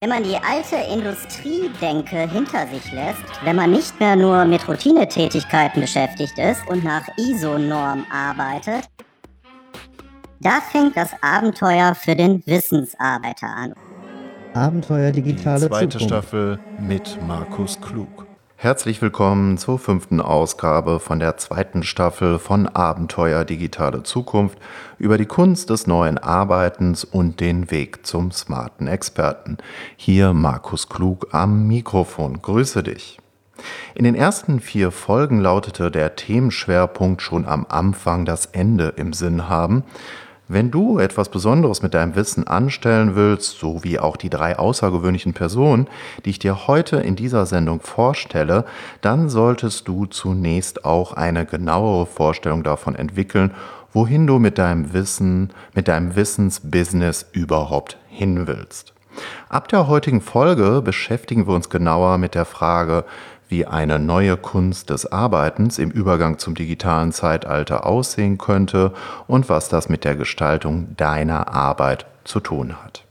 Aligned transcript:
Wenn 0.00 0.10
man 0.10 0.22
die 0.22 0.36
alte 0.36 0.76
Industriedenke 0.92 2.30
hinter 2.30 2.68
sich 2.68 2.92
lässt, 2.92 3.18
wenn 3.42 3.56
man 3.56 3.72
nicht 3.72 3.98
mehr 3.98 4.14
nur 4.14 4.44
mit 4.44 4.68
Routinetätigkeiten 4.68 5.80
beschäftigt 5.80 6.38
ist 6.38 6.60
und 6.68 6.84
nach 6.84 7.02
ISO-Norm 7.16 8.06
arbeitet, 8.08 8.88
da 10.38 10.60
fängt 10.60 10.96
das 10.96 11.10
Abenteuer 11.20 11.96
für 11.96 12.14
den 12.14 12.46
Wissensarbeiter 12.46 13.48
an. 13.48 13.74
Abenteuer 14.54 15.10
digitale 15.10 15.62
Die 15.62 15.66
zweite 15.66 15.88
Zukunft. 15.88 16.14
Staffel 16.14 16.60
mit 16.78 17.18
Markus 17.26 17.80
Klug. 17.80 18.27
Herzlich 18.60 19.00
willkommen 19.00 19.56
zur 19.56 19.78
fünften 19.78 20.20
Ausgabe 20.20 20.98
von 20.98 21.20
der 21.20 21.36
zweiten 21.36 21.84
Staffel 21.84 22.40
von 22.40 22.66
Abenteuer 22.66 23.44
Digitale 23.44 24.02
Zukunft 24.02 24.58
über 24.98 25.16
die 25.16 25.26
Kunst 25.26 25.70
des 25.70 25.86
neuen 25.86 26.18
Arbeitens 26.18 27.04
und 27.04 27.38
den 27.38 27.70
Weg 27.70 28.04
zum 28.04 28.32
smarten 28.32 28.88
Experten. 28.88 29.58
Hier 29.96 30.32
Markus 30.32 30.88
Klug 30.88 31.28
am 31.30 31.68
Mikrofon. 31.68 32.42
Grüße 32.42 32.82
dich. 32.82 33.20
In 33.94 34.02
den 34.02 34.16
ersten 34.16 34.58
vier 34.58 34.90
Folgen 34.90 35.38
lautete 35.38 35.92
der 35.92 36.16
Themenschwerpunkt 36.16 37.22
schon 37.22 37.46
am 37.46 37.64
Anfang 37.68 38.24
das 38.24 38.46
Ende 38.46 38.88
im 38.96 39.12
Sinn 39.12 39.48
haben. 39.48 39.84
Wenn 40.50 40.70
du 40.70 40.98
etwas 40.98 41.28
Besonderes 41.28 41.82
mit 41.82 41.92
deinem 41.92 42.16
Wissen 42.16 42.46
anstellen 42.46 43.14
willst, 43.14 43.58
so 43.58 43.84
wie 43.84 43.98
auch 43.98 44.16
die 44.16 44.30
drei 44.30 44.58
außergewöhnlichen 44.58 45.34
Personen, 45.34 45.88
die 46.24 46.30
ich 46.30 46.38
dir 46.38 46.66
heute 46.66 46.96
in 46.96 47.16
dieser 47.16 47.44
Sendung 47.44 47.80
vorstelle, 47.80 48.64
dann 49.02 49.28
solltest 49.28 49.86
du 49.88 50.06
zunächst 50.06 50.86
auch 50.86 51.12
eine 51.12 51.44
genauere 51.44 52.06
Vorstellung 52.06 52.62
davon 52.62 52.94
entwickeln, 52.94 53.52
wohin 53.92 54.26
du 54.26 54.38
mit 54.38 54.56
deinem 54.56 54.94
Wissen, 54.94 55.50
mit 55.74 55.86
deinem 55.86 56.16
Wissensbusiness 56.16 57.26
überhaupt 57.32 57.98
hin 58.08 58.46
willst. 58.46 58.94
Ab 59.48 59.68
der 59.68 59.88
heutigen 59.88 60.20
Folge 60.20 60.82
beschäftigen 60.82 61.46
wir 61.46 61.54
uns 61.54 61.70
genauer 61.70 62.18
mit 62.18 62.34
der 62.34 62.44
Frage, 62.44 63.04
wie 63.48 63.66
eine 63.66 63.98
neue 63.98 64.36
Kunst 64.36 64.90
des 64.90 65.10
Arbeitens 65.10 65.78
im 65.78 65.90
Übergang 65.90 66.38
zum 66.38 66.54
digitalen 66.54 67.12
Zeitalter 67.12 67.86
aussehen 67.86 68.38
könnte 68.38 68.92
und 69.26 69.48
was 69.48 69.68
das 69.68 69.88
mit 69.88 70.04
der 70.04 70.16
Gestaltung 70.16 70.94
deiner 70.96 71.54
Arbeit 71.54 72.06
zu 72.24 72.40
tun 72.40 72.76
hat. 72.84 73.04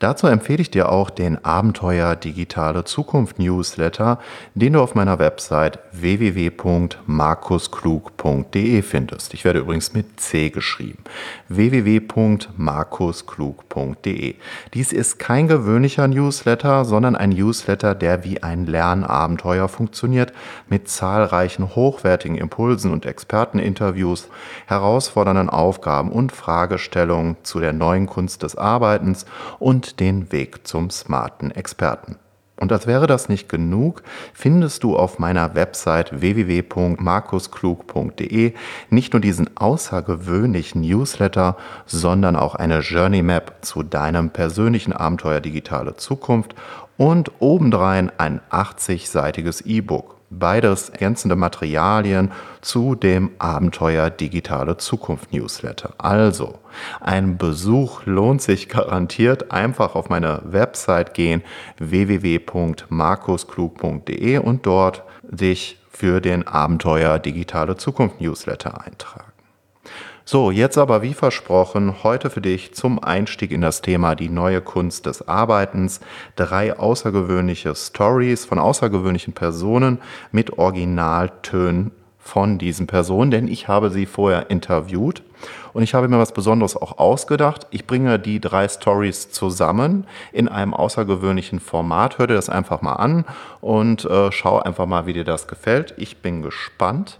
Dazu 0.00 0.26
empfehle 0.28 0.62
ich 0.62 0.70
dir 0.70 0.90
auch 0.90 1.10
den 1.10 1.44
Abenteuer 1.44 2.16
Digitale 2.16 2.84
Zukunft 2.84 3.38
Newsletter, 3.38 4.18
den 4.54 4.72
du 4.72 4.80
auf 4.80 4.94
meiner 4.94 5.18
Website 5.18 5.78
www.markusklug.de 5.92 8.80
findest. 8.80 9.34
Ich 9.34 9.44
werde 9.44 9.58
übrigens 9.58 9.92
mit 9.92 10.18
C 10.18 10.48
geschrieben. 10.48 11.04
www.markusklug.de. 11.48 14.36
Dies 14.72 14.92
ist 14.94 15.18
kein 15.18 15.48
gewöhnlicher 15.48 16.08
Newsletter, 16.08 16.86
sondern 16.86 17.14
ein 17.14 17.28
Newsletter, 17.28 17.94
der 17.94 18.24
wie 18.24 18.42
ein 18.42 18.64
Lernabenteuer 18.64 19.68
funktioniert, 19.68 20.32
mit 20.70 20.88
zahlreichen 20.88 21.76
hochwertigen 21.76 22.38
Impulsen 22.38 22.90
und 22.90 23.04
Experteninterviews, 23.04 24.30
herausfordernden 24.64 25.50
Aufgaben 25.50 26.10
und 26.10 26.32
Fragestellungen 26.32 27.36
zu 27.42 27.60
der 27.60 27.74
neuen 27.74 28.06
Kunst 28.06 28.44
des 28.44 28.56
Arbeitens 28.56 29.26
und 29.58 29.89
den 29.96 30.32
Weg 30.32 30.66
zum 30.66 30.90
smarten 30.90 31.50
Experten. 31.50 32.16
Und 32.60 32.70
als 32.72 32.86
wäre 32.86 33.06
das 33.06 33.30
nicht 33.30 33.48
genug, 33.48 34.02
findest 34.34 34.84
du 34.84 34.94
auf 34.94 35.18
meiner 35.18 35.54
Website 35.54 36.20
www.markusklug.de 36.20 38.52
nicht 38.90 39.14
nur 39.14 39.20
diesen 39.20 39.56
außergewöhnlichen 39.56 40.82
Newsletter, 40.82 41.56
sondern 41.86 42.36
auch 42.36 42.54
eine 42.54 42.80
Journey 42.80 43.22
Map 43.22 43.54
zu 43.62 43.82
deinem 43.82 44.28
persönlichen 44.28 44.92
Abenteuer 44.92 45.40
digitale 45.40 45.96
Zukunft 45.96 46.54
und 46.98 47.32
obendrein 47.40 48.12
ein 48.18 48.42
80-seitiges 48.50 49.64
E-Book. 49.64 50.19
Beides 50.32 50.90
ergänzende 50.90 51.34
Materialien 51.34 52.30
zu 52.60 52.94
dem 52.94 53.32
Abenteuer 53.40 54.10
Digitale 54.10 54.76
Zukunft 54.76 55.32
Newsletter. 55.32 55.94
Also, 55.98 56.60
ein 57.00 57.36
Besuch 57.36 58.06
lohnt 58.06 58.40
sich 58.40 58.68
garantiert. 58.68 59.50
Einfach 59.50 59.96
auf 59.96 60.08
meine 60.08 60.40
Website 60.44 61.14
gehen 61.14 61.42
www.markusklug.de 61.78 64.38
und 64.38 64.66
dort 64.66 65.02
dich 65.22 65.78
für 65.90 66.20
den 66.20 66.46
Abenteuer 66.46 67.18
Digitale 67.18 67.76
Zukunft 67.76 68.20
Newsletter 68.20 68.86
eintragen. 68.86 69.29
So, 70.32 70.52
jetzt 70.52 70.78
aber 70.78 71.02
wie 71.02 71.12
versprochen, 71.12 72.04
heute 72.04 72.30
für 72.30 72.40
dich 72.40 72.72
zum 72.72 73.02
Einstieg 73.02 73.50
in 73.50 73.62
das 73.62 73.82
Thema 73.82 74.14
die 74.14 74.28
neue 74.28 74.60
Kunst 74.60 75.06
des 75.06 75.26
Arbeitens. 75.26 75.98
Drei 76.36 76.78
außergewöhnliche 76.78 77.74
Stories 77.74 78.44
von 78.44 78.60
außergewöhnlichen 78.60 79.32
Personen 79.32 79.98
mit 80.30 80.56
Originaltönen 80.56 81.90
von 82.20 82.58
diesen 82.58 82.86
Personen, 82.86 83.32
denn 83.32 83.48
ich 83.48 83.66
habe 83.66 83.90
sie 83.90 84.06
vorher 84.06 84.50
interviewt 84.50 85.24
und 85.72 85.82
ich 85.82 85.94
habe 85.94 86.06
mir 86.06 86.20
was 86.20 86.32
Besonderes 86.32 86.76
auch 86.76 86.98
ausgedacht. 86.98 87.66
Ich 87.72 87.88
bringe 87.88 88.20
die 88.20 88.38
drei 88.40 88.68
Stories 88.68 89.32
zusammen 89.32 90.06
in 90.30 90.46
einem 90.46 90.74
außergewöhnlichen 90.74 91.58
Format. 91.58 92.18
Hör 92.18 92.28
dir 92.28 92.34
das 92.34 92.48
einfach 92.48 92.82
mal 92.82 92.94
an 92.94 93.24
und 93.60 94.04
äh, 94.04 94.30
schau 94.30 94.60
einfach 94.60 94.86
mal, 94.86 95.06
wie 95.06 95.12
dir 95.12 95.24
das 95.24 95.48
gefällt. 95.48 95.94
Ich 95.96 96.18
bin 96.18 96.42
gespannt. 96.42 97.16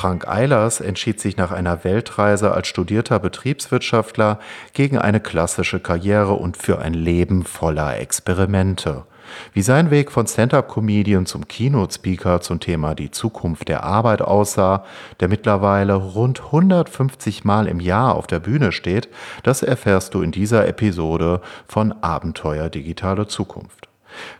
Frank 0.00 0.26
Eilers 0.26 0.80
entschied 0.80 1.20
sich 1.20 1.36
nach 1.36 1.50
einer 1.50 1.84
Weltreise 1.84 2.52
als 2.52 2.68
studierter 2.68 3.18
Betriebswirtschaftler 3.18 4.38
gegen 4.72 4.96
eine 4.96 5.20
klassische 5.20 5.78
Karriere 5.78 6.32
und 6.32 6.56
für 6.56 6.78
ein 6.78 6.94
Leben 6.94 7.44
voller 7.44 7.98
Experimente. 7.98 9.04
Wie 9.52 9.60
sein 9.60 9.90
Weg 9.90 10.10
von 10.10 10.26
Stand-up-Comedian 10.26 11.26
zum 11.26 11.46
Keynote-Speaker 11.46 12.40
zum 12.40 12.60
Thema 12.60 12.94
die 12.94 13.10
Zukunft 13.10 13.68
der 13.68 13.84
Arbeit 13.84 14.22
aussah, 14.22 14.86
der 15.20 15.28
mittlerweile 15.28 15.96
rund 15.96 16.44
150 16.46 17.44
Mal 17.44 17.68
im 17.68 17.78
Jahr 17.78 18.14
auf 18.14 18.26
der 18.26 18.40
Bühne 18.40 18.72
steht, 18.72 19.10
das 19.42 19.62
erfährst 19.62 20.14
du 20.14 20.22
in 20.22 20.30
dieser 20.30 20.66
Episode 20.66 21.42
von 21.68 21.92
Abenteuer 22.00 22.70
Digitale 22.70 23.26
Zukunft. 23.26 23.89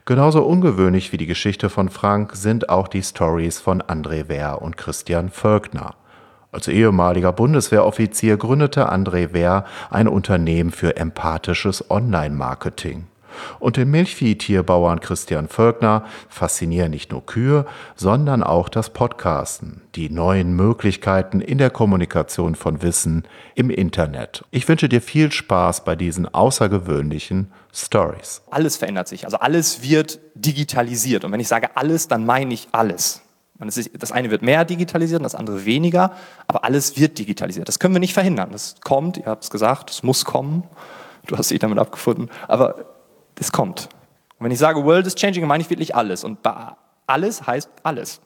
Genauso 0.04 0.42
ungewöhnlich 0.42 1.12
wie 1.12 1.16
die 1.16 1.26
Geschichte 1.26 1.70
von 1.70 1.88
Frank 1.88 2.34
sind 2.34 2.69
auch 2.69 2.88
die 2.88 3.03
Stories 3.03 3.60
von 3.60 3.82
André 3.82 4.28
Wehr 4.28 4.62
und 4.62 4.76
Christian 4.76 5.31
Völkner. 5.31 5.94
Als 6.53 6.66
ehemaliger 6.66 7.32
Bundeswehroffizier 7.32 8.36
gründete 8.36 8.92
André 8.92 9.32
Wehr 9.32 9.64
ein 9.91 10.09
Unternehmen 10.09 10.72
für 10.72 10.97
empathisches 10.97 11.91
Online-Marketing. 11.91 13.06
Und 13.58 13.76
den 13.76 13.91
Milchviehtierbauern 13.91 15.00
Christian 15.00 15.48
Völkner 15.48 16.04
faszinieren 16.28 16.91
nicht 16.91 17.10
nur 17.10 17.24
Kühe, 17.24 17.66
sondern 17.96 18.42
auch 18.42 18.68
das 18.68 18.91
Podcasten, 18.91 19.82
die 19.94 20.10
neuen 20.10 20.54
Möglichkeiten 20.54 21.41
in 21.41 21.58
der 21.58 21.70
Kommunikation 21.70 22.54
von 22.54 22.82
Wissen 22.82 23.24
im 23.54 23.70
Internet. 23.70 24.44
Ich 24.50 24.68
wünsche 24.68 24.88
dir 24.88 25.02
viel 25.02 25.32
Spaß 25.32 25.84
bei 25.84 25.96
diesen 25.96 26.32
außergewöhnlichen 26.32 27.52
Stories. 27.72 28.42
Alles 28.50 28.76
verändert 28.76 29.08
sich. 29.08 29.24
Also 29.24 29.38
alles 29.38 29.82
wird 29.82 30.18
digitalisiert. 30.34 31.24
Und 31.24 31.32
wenn 31.32 31.41
ich 31.41 31.48
sage 31.48 31.76
alles, 31.76 32.08
dann 32.08 32.26
meine 32.26 32.52
ich 32.54 32.68
alles. 32.72 33.22
Das, 33.66 33.76
ist, 33.76 33.91
das 33.98 34.10
eine 34.10 34.30
wird 34.30 34.42
mehr 34.42 34.64
digitalisiert 34.64 35.20
und 35.20 35.24
das 35.24 35.34
andere 35.34 35.66
weniger, 35.66 36.12
aber 36.47 36.64
alles 36.64 36.98
wird 36.98 37.18
digitalisiert. 37.18 37.68
Das 37.68 37.78
können 37.78 37.94
wir 37.94 38.00
nicht 38.00 38.14
verhindern. 38.14 38.50
Das 38.52 38.76
kommt, 38.82 39.18
ihr 39.18 39.26
habt 39.26 39.44
es 39.44 39.50
gesagt, 39.50 39.91
es 39.91 40.02
muss 40.02 40.24
kommen. 40.24 40.64
Du 41.26 41.36
hast 41.36 41.50
dich 41.50 41.58
damit 41.58 41.78
abgefunden. 41.78 42.30
Aber 42.48 42.89
es 43.40 43.52
kommt. 43.52 43.88
Und 44.38 44.44
wenn 44.44 44.52
ich 44.52 44.58
sage, 44.58 44.84
World 44.84 45.06
is 45.06 45.14
changing, 45.14 45.46
meine 45.46 45.62
ich 45.62 45.70
wirklich 45.70 45.94
alles. 45.94 46.24
Und 46.24 46.38
alles 47.06 47.46
heißt 47.46 47.70
alles. 47.82 48.20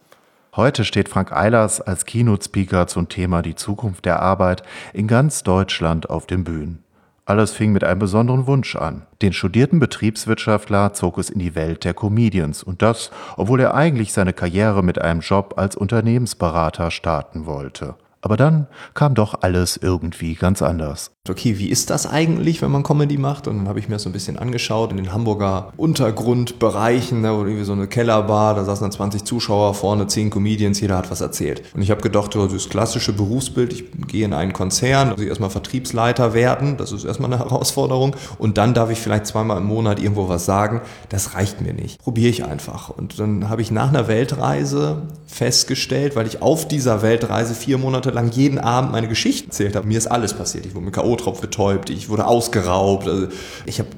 Heute 0.56 0.84
steht 0.84 1.08
Frank 1.08 1.32
Eilers 1.32 1.80
als 1.80 2.04
Keynote-Speaker 2.04 2.86
zum 2.86 3.08
Thema 3.08 3.42
die 3.42 3.56
Zukunft 3.56 4.04
der 4.04 4.20
Arbeit 4.20 4.62
in 4.92 5.09
ganz 5.09 5.42
Deutschland 5.42 6.10
auf 6.10 6.27
den 6.27 6.44
Bühnen. 6.44 6.84
Alles 7.27 7.53
fing 7.53 7.72
mit 7.72 7.83
einem 7.83 7.98
besonderen 7.98 8.47
Wunsch 8.47 8.77
an. 8.77 9.06
Den 9.22 9.33
studierten 9.33 9.80
Betriebswirtschaftler 9.80 10.92
zog 10.92 11.16
es 11.18 11.30
in 11.30 11.39
die 11.39 11.54
Welt 11.54 11.84
der 11.84 11.94
Comedians 11.94 12.62
und 12.62 12.83
das, 12.83 13.10
obwohl 13.36 13.60
er 13.60 13.74
eigentlich 13.74 14.12
seine 14.12 14.34
Karriere 14.34 14.84
mit 14.84 15.00
einem 15.00 15.21
Job 15.21 15.54
als 15.56 15.74
Unternehmensberater 15.74 16.91
starten 16.91 17.47
wollte. 17.47 17.94
Aber 18.21 18.36
dann 18.36 18.66
kam 18.92 19.15
doch 19.15 19.42
alles 19.42 19.77
irgendwie 19.77 20.34
ganz 20.34 20.60
anders. 20.60 21.14
Okay, 21.30 21.59
wie 21.59 21.71
ist 21.71 21.88
das 21.88 22.06
eigentlich, 22.06 22.60
wenn 22.60 22.71
man 22.71 22.82
Comedy 22.82 23.16
macht? 23.16 23.48
Und 23.48 23.56
dann 23.56 23.68
habe 23.68 23.78
ich 23.78 23.88
mir 23.88 23.94
das 23.94 24.03
so 24.03 24.10
ein 24.10 24.12
bisschen 24.12 24.38
angeschaut 24.38 24.91
in 24.91 24.98
den 24.98 25.10
Hamburger 25.10 25.72
Untergrundbereichen, 25.78 27.22
da 27.22 27.32
wo 27.34 27.44
irgendwie 27.44 27.65
so 27.65 27.72
eine 27.72 27.86
Kellerbar, 27.86 28.54
da 28.54 28.65
saßen 28.65 28.84
dann 28.84 28.92
20 28.92 29.24
Zuschauer, 29.24 29.72
vorne 29.72 30.06
10 30.06 30.28
Comedians, 30.28 30.82
jeder 30.82 30.98
hat 30.98 31.10
was 31.10 31.22
erzählt. 31.22 31.62
Und 31.72 31.80
ich 31.80 31.91
habe 31.91 32.03
gedacht, 32.03 32.36
oh, 32.36 32.47
das 32.47 32.68
klassische 32.68 33.15
Berufsbild, 33.15 33.72
ich 33.72 33.84
gehe 34.06 34.26
in 34.26 34.34
einen 34.34 34.53
Konzern, 34.53 35.09
muss 35.09 35.21
ich 35.21 35.28
erstmal 35.28 35.48
Vertriebsleiter 35.48 36.34
werden, 36.34 36.76
das 36.76 36.92
ist 36.92 37.04
erstmal 37.04 37.32
eine 37.32 37.38
Herausforderung. 37.42 38.15
Und 38.36 38.59
dann 38.59 38.74
darf 38.74 38.91
ich 38.91 38.98
vielleicht 38.98 39.27
zweimal 39.27 39.56
im 39.56 39.65
Monat 39.65 40.00
irgendwo 40.00 40.28
was 40.28 40.44
sagen, 40.44 40.82
das 41.09 41.32
reicht 41.32 41.62
mir 41.62 41.72
nicht. 41.72 42.03
Probiere 42.03 42.28
ich 42.28 42.44
einfach. 42.44 42.91
Und 42.91 43.18
dann 43.18 43.48
habe 43.48 43.62
ich 43.62 43.70
nach 43.70 43.88
einer 43.88 44.09
Weltreise 44.09 45.04
festgestellt, 45.27 46.16
weil 46.16 46.27
ich 46.27 46.42
auf 46.42 46.68
dieser 46.68 47.00
Weltreise 47.00 47.54
vier 47.54 47.78
Monate 47.78 48.10
lang 48.10 48.30
jeden 48.30 48.59
Abend 48.59 48.92
meine 48.92 49.09
Geschichten 49.09 49.48
erzählt 49.48 49.74
habe. 49.74 49.86
Mir 49.86 49.97
ist 49.97 50.06
alles 50.06 50.34
passiert. 50.34 50.66
Ich 50.66 50.74
wurde 50.74 50.84
mit 50.84 50.94
K.O 50.94 51.14
K.O.-Tropf 51.16 51.41
betäubt, 51.41 51.91
ich 51.91 52.09
wurde 52.09 52.27
ausgeraubt, 52.27 53.09
also 53.09 53.28
ich 53.66 53.78
habe 53.78 53.89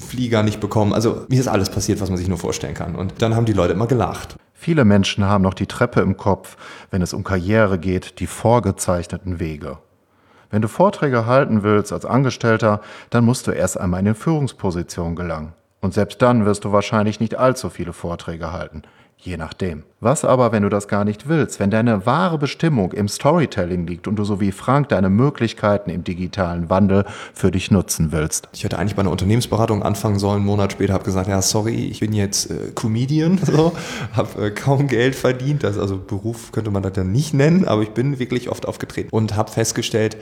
Flieger 0.00 0.42
nicht 0.42 0.60
bekommen. 0.60 0.92
Also 0.92 1.24
mir 1.28 1.40
ist 1.40 1.48
alles 1.48 1.70
passiert, 1.70 2.00
was 2.00 2.08
man 2.08 2.18
sich 2.18 2.28
nur 2.28 2.38
vorstellen 2.38 2.74
kann. 2.74 2.94
Und 2.94 3.22
dann 3.22 3.34
haben 3.34 3.46
die 3.46 3.52
Leute 3.52 3.72
immer 3.72 3.86
gelacht. 3.86 4.36
Viele 4.54 4.84
Menschen 4.84 5.24
haben 5.24 5.42
noch 5.42 5.54
die 5.54 5.66
Treppe 5.66 6.00
im 6.00 6.16
Kopf, 6.16 6.56
wenn 6.90 7.02
es 7.02 7.12
um 7.12 7.24
Karriere 7.24 7.78
geht, 7.78 8.20
die 8.20 8.26
vorgezeichneten 8.26 9.38
Wege. 9.40 9.78
Wenn 10.50 10.62
du 10.62 10.68
Vorträge 10.68 11.26
halten 11.26 11.62
willst 11.62 11.92
als 11.92 12.04
Angestellter, 12.04 12.80
dann 13.10 13.24
musst 13.24 13.46
du 13.46 13.50
erst 13.52 13.78
einmal 13.78 14.00
in 14.00 14.06
eine 14.06 14.14
Führungsposition 14.14 15.14
gelangen. 15.14 15.52
Und 15.80 15.94
selbst 15.94 16.20
dann 16.22 16.44
wirst 16.44 16.64
du 16.64 16.72
wahrscheinlich 16.72 17.20
nicht 17.20 17.36
allzu 17.36 17.70
viele 17.70 17.92
Vorträge 17.92 18.50
halten. 18.50 18.82
Je 19.20 19.36
nachdem. 19.36 19.82
Was 20.00 20.24
aber, 20.24 20.52
wenn 20.52 20.62
du 20.62 20.68
das 20.68 20.86
gar 20.86 21.04
nicht 21.04 21.28
willst, 21.28 21.58
wenn 21.58 21.72
deine 21.72 22.06
wahre 22.06 22.38
Bestimmung 22.38 22.92
im 22.92 23.08
Storytelling 23.08 23.84
liegt 23.84 24.06
und 24.06 24.14
du 24.14 24.22
so 24.22 24.40
wie 24.40 24.52
Frank 24.52 24.90
deine 24.90 25.10
Möglichkeiten 25.10 25.90
im 25.90 26.04
digitalen 26.04 26.70
Wandel 26.70 27.04
für 27.34 27.50
dich 27.50 27.72
nutzen 27.72 28.12
willst? 28.12 28.48
Ich 28.52 28.62
hätte 28.62 28.78
eigentlich 28.78 28.94
bei 28.94 29.00
einer 29.00 29.10
Unternehmensberatung 29.10 29.82
anfangen 29.82 30.20
sollen, 30.20 30.36
einen 30.36 30.46
Monat 30.46 30.70
später 30.70 30.92
habe 30.92 31.02
gesagt, 31.02 31.28
ja, 31.28 31.42
sorry, 31.42 31.86
ich 31.86 31.98
bin 31.98 32.12
jetzt 32.12 32.48
äh, 32.48 32.70
Comedian, 32.76 33.38
so, 33.42 33.72
habe 34.12 34.46
äh, 34.46 34.50
kaum 34.52 34.86
Geld 34.86 35.16
verdient, 35.16 35.64
das 35.64 35.78
also 35.78 35.98
Beruf 35.98 36.52
könnte 36.52 36.70
man 36.70 36.84
das 36.84 36.92
ja 36.94 37.02
nicht 37.02 37.34
nennen, 37.34 37.66
aber 37.66 37.82
ich 37.82 37.90
bin 37.90 38.20
wirklich 38.20 38.48
oft 38.48 38.66
aufgetreten 38.66 39.08
und 39.10 39.34
habe 39.34 39.50
festgestellt, 39.50 40.16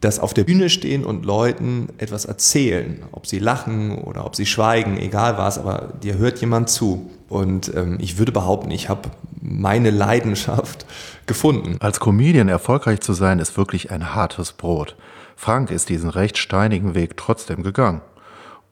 dass 0.00 0.18
auf 0.18 0.34
der 0.34 0.44
Bühne 0.44 0.68
stehen 0.68 1.04
und 1.04 1.24
Leuten 1.24 1.88
etwas 1.98 2.26
erzählen, 2.26 3.02
ob 3.12 3.26
sie 3.26 3.38
lachen 3.38 3.96
oder 3.98 4.26
ob 4.26 4.36
sie 4.36 4.46
schweigen, 4.46 4.98
egal 4.98 5.38
was, 5.38 5.58
aber 5.58 5.94
dir 6.02 6.18
hört 6.18 6.40
jemand 6.40 6.68
zu. 6.68 7.10
Und 7.28 7.74
ähm, 7.74 7.98
ich 8.00 8.18
würde 8.18 8.32
behaupten, 8.32 8.70
ich 8.70 8.88
habe 8.88 9.10
meine 9.40 9.90
Leidenschaft 9.90 10.86
gefunden. 11.26 11.76
Als 11.80 11.98
Comedian 11.98 12.48
erfolgreich 12.48 13.00
zu 13.00 13.14
sein, 13.14 13.38
ist 13.38 13.56
wirklich 13.56 13.90
ein 13.90 14.14
hartes 14.14 14.52
Brot. 14.52 14.96
Frank 15.34 15.70
ist 15.70 15.88
diesen 15.88 16.10
recht 16.10 16.38
steinigen 16.38 16.94
Weg 16.94 17.16
trotzdem 17.16 17.62
gegangen. 17.62 18.00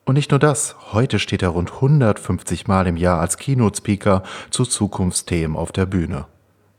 Und 0.05 0.15
nicht 0.15 0.31
nur 0.31 0.41
das, 0.41 0.77
heute 0.93 1.19
steht 1.19 1.43
er 1.43 1.49
rund 1.51 1.73
150 1.73 2.67
Mal 2.67 2.87
im 2.87 2.97
Jahr 2.97 3.21
als 3.21 3.39
Keynote-Speaker 3.39 4.23
zu 4.51 4.65
Zukunftsthemen 4.65 5.57
auf 5.57 5.73
der 5.73 5.87
Bühne. 5.87 6.27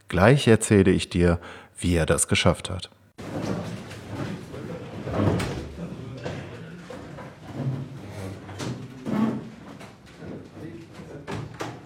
Gleich 0.07 0.47
erzähle 0.47 0.91
ich 0.91 1.09
dir, 1.09 1.39
wie 1.77 1.95
er 1.95 2.05
das 2.05 2.27
geschafft 2.27 2.69
hat. 2.69 2.91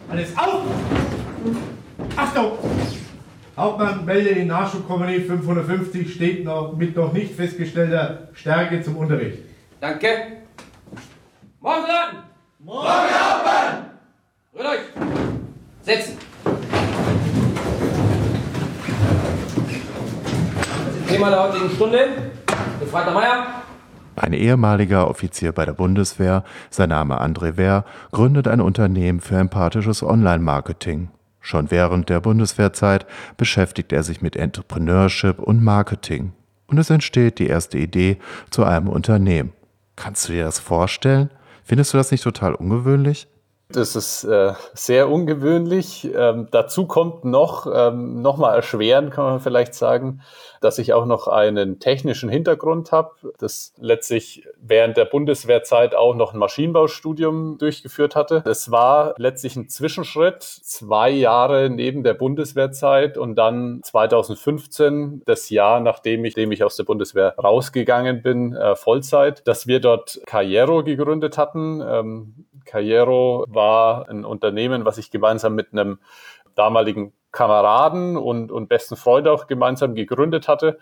Alles 0.09 0.37
auf! 0.37 0.61
Achtung! 2.15 2.51
Hauptmann 3.55 4.05
melde 4.05 4.29
in 4.29 4.47
Nachschubkompanie 4.47 5.19
550 5.19 6.13
steht 6.13 6.43
noch 6.45 6.75
mit 6.75 6.95
noch 6.95 7.13
nicht 7.13 7.35
festgestellter 7.35 8.29
Stärke 8.33 8.81
zum 8.81 8.97
Unterricht. 8.97 9.39
Danke. 9.79 10.07
Morgen! 11.59 11.83
Morgen, 12.59 12.87
Hauptmann! 12.87 13.91
Rührt 14.55 14.67
euch! 14.67 14.79
Setzen! 15.81 16.17
Thema 21.07 21.29
der 21.29 21.43
heutigen 21.43 21.69
Stunde. 21.69 22.07
Gefreiter 22.89 23.11
Meier. 23.11 23.45
Ein 24.15 24.33
ehemaliger 24.33 25.07
Offizier 25.07 25.51
bei 25.51 25.63
der 25.63 25.73
Bundeswehr, 25.73 26.43
sein 26.71 26.89
Name 26.89 27.21
André 27.21 27.55
Wehr, 27.55 27.85
gründet 28.11 28.47
ein 28.47 28.61
Unternehmen 28.61 29.19
für 29.19 29.37
empathisches 29.37 30.01
Online-Marketing. 30.01 31.09
Schon 31.39 31.69
während 31.69 32.09
der 32.09 32.19
Bundeswehrzeit 32.19 33.05
beschäftigt 33.37 33.93
er 33.93 34.01
sich 34.01 34.23
mit 34.23 34.35
Entrepreneurship 34.35 35.37
und 35.37 35.63
Marketing. 35.63 36.33
Und 36.65 36.79
es 36.79 36.89
entsteht 36.89 37.37
die 37.37 37.45
erste 37.45 37.77
Idee 37.77 38.17
zu 38.49 38.63
einem 38.63 38.87
Unternehmen. 38.87 39.53
Kannst 39.95 40.27
du 40.27 40.33
dir 40.33 40.45
das 40.45 40.57
vorstellen? 40.57 41.29
Findest 41.63 41.93
du 41.93 41.97
das 41.97 42.09
nicht 42.09 42.23
total 42.23 42.55
ungewöhnlich? 42.55 43.27
Das 43.71 43.95
ist 43.95 44.23
äh, 44.23 44.53
sehr 44.73 45.09
ungewöhnlich. 45.09 46.09
Ähm, 46.15 46.47
dazu 46.49 46.87
kommt 46.87 47.23
noch, 47.23 47.67
ähm, 47.71 48.19
noch 48.19 48.37
mal 48.37 48.55
erschwerend, 48.55 49.11
kann 49.11 49.25
man 49.25 49.39
vielleicht 49.41 49.75
sagen, 49.75 50.21
dass 50.59 50.79
ich 50.79 50.93
auch 50.93 51.05
noch 51.05 51.27
einen 51.27 51.79
technischen 51.79 52.29
Hintergrund 52.29 52.91
habe, 52.91 53.11
das 53.37 53.73
letztlich 53.77 54.43
während 54.59 54.97
der 54.97 55.05
Bundeswehrzeit 55.05 55.93
auch 55.93 56.15
noch 56.15 56.33
ein 56.33 56.39
Maschinenbaustudium 56.39 57.59
durchgeführt 57.59 58.15
hatte. 58.15 58.41
Es 58.47 58.71
war 58.71 59.13
letztlich 59.17 59.55
ein 59.55 59.69
Zwischenschritt, 59.69 60.41
zwei 60.41 61.11
Jahre 61.11 61.69
neben 61.69 62.01
der 62.01 62.15
Bundeswehrzeit 62.15 63.19
und 63.19 63.35
dann 63.35 63.81
2015, 63.83 65.21
das 65.27 65.51
Jahr, 65.51 65.79
nachdem 65.79 66.25
ich, 66.25 66.33
dem 66.33 66.51
ich 66.51 66.63
aus 66.63 66.75
der 66.75 66.85
Bundeswehr 66.85 67.35
rausgegangen 67.37 68.23
bin, 68.23 68.53
äh, 68.53 68.75
Vollzeit, 68.75 69.47
dass 69.47 69.67
wir 69.67 69.79
dort 69.79 70.21
Carriero 70.25 70.83
gegründet 70.83 71.37
hatten. 71.37 71.83
Ähm, 71.87 72.45
Carriero 72.69 73.45
war 73.49 74.07
ein 74.09 74.25
Unternehmen, 74.25 74.85
was 74.85 74.97
ich 74.97 75.09
gemeinsam 75.09 75.55
mit 75.55 75.73
einem 75.73 75.99
damaligen 76.55 77.13
Kameraden 77.31 78.15
und, 78.15 78.51
und 78.51 78.69
besten 78.69 78.95
Freund 78.95 79.27
auch 79.27 79.47
gemeinsam 79.47 79.95
gegründet 79.95 80.47
hatte. 80.47 80.77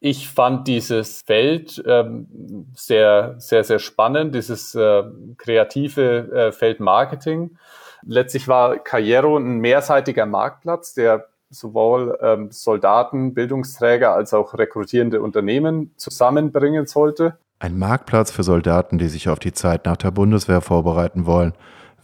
Ich 0.00 0.28
fand 0.30 0.66
dieses 0.66 1.20
Feld 1.26 1.82
ähm, 1.86 2.66
sehr, 2.74 3.34
sehr, 3.38 3.64
sehr 3.64 3.78
spannend, 3.78 4.34
dieses 4.34 4.74
äh, 4.74 5.02
kreative 5.36 6.32
äh, 6.32 6.52
Feld 6.52 6.80
Marketing. 6.80 7.58
Letztlich 8.06 8.48
war 8.48 8.78
Carriero 8.78 9.36
ein 9.36 9.58
mehrseitiger 9.58 10.24
Marktplatz, 10.24 10.94
der 10.94 11.26
sowohl 11.50 12.18
ähm, 12.22 12.50
Soldaten, 12.50 13.34
Bildungsträger 13.34 14.14
als 14.14 14.32
auch 14.32 14.54
rekrutierende 14.54 15.20
Unternehmen 15.20 15.92
zusammenbringen 15.96 16.86
sollte. 16.86 17.36
Ein 17.62 17.78
Marktplatz 17.78 18.30
für 18.30 18.42
Soldaten, 18.42 18.96
die 18.96 19.08
sich 19.08 19.28
auf 19.28 19.38
die 19.38 19.52
Zeit 19.52 19.84
nach 19.84 19.98
der 19.98 20.10
Bundeswehr 20.10 20.62
vorbereiten 20.62 21.26
wollen. 21.26 21.52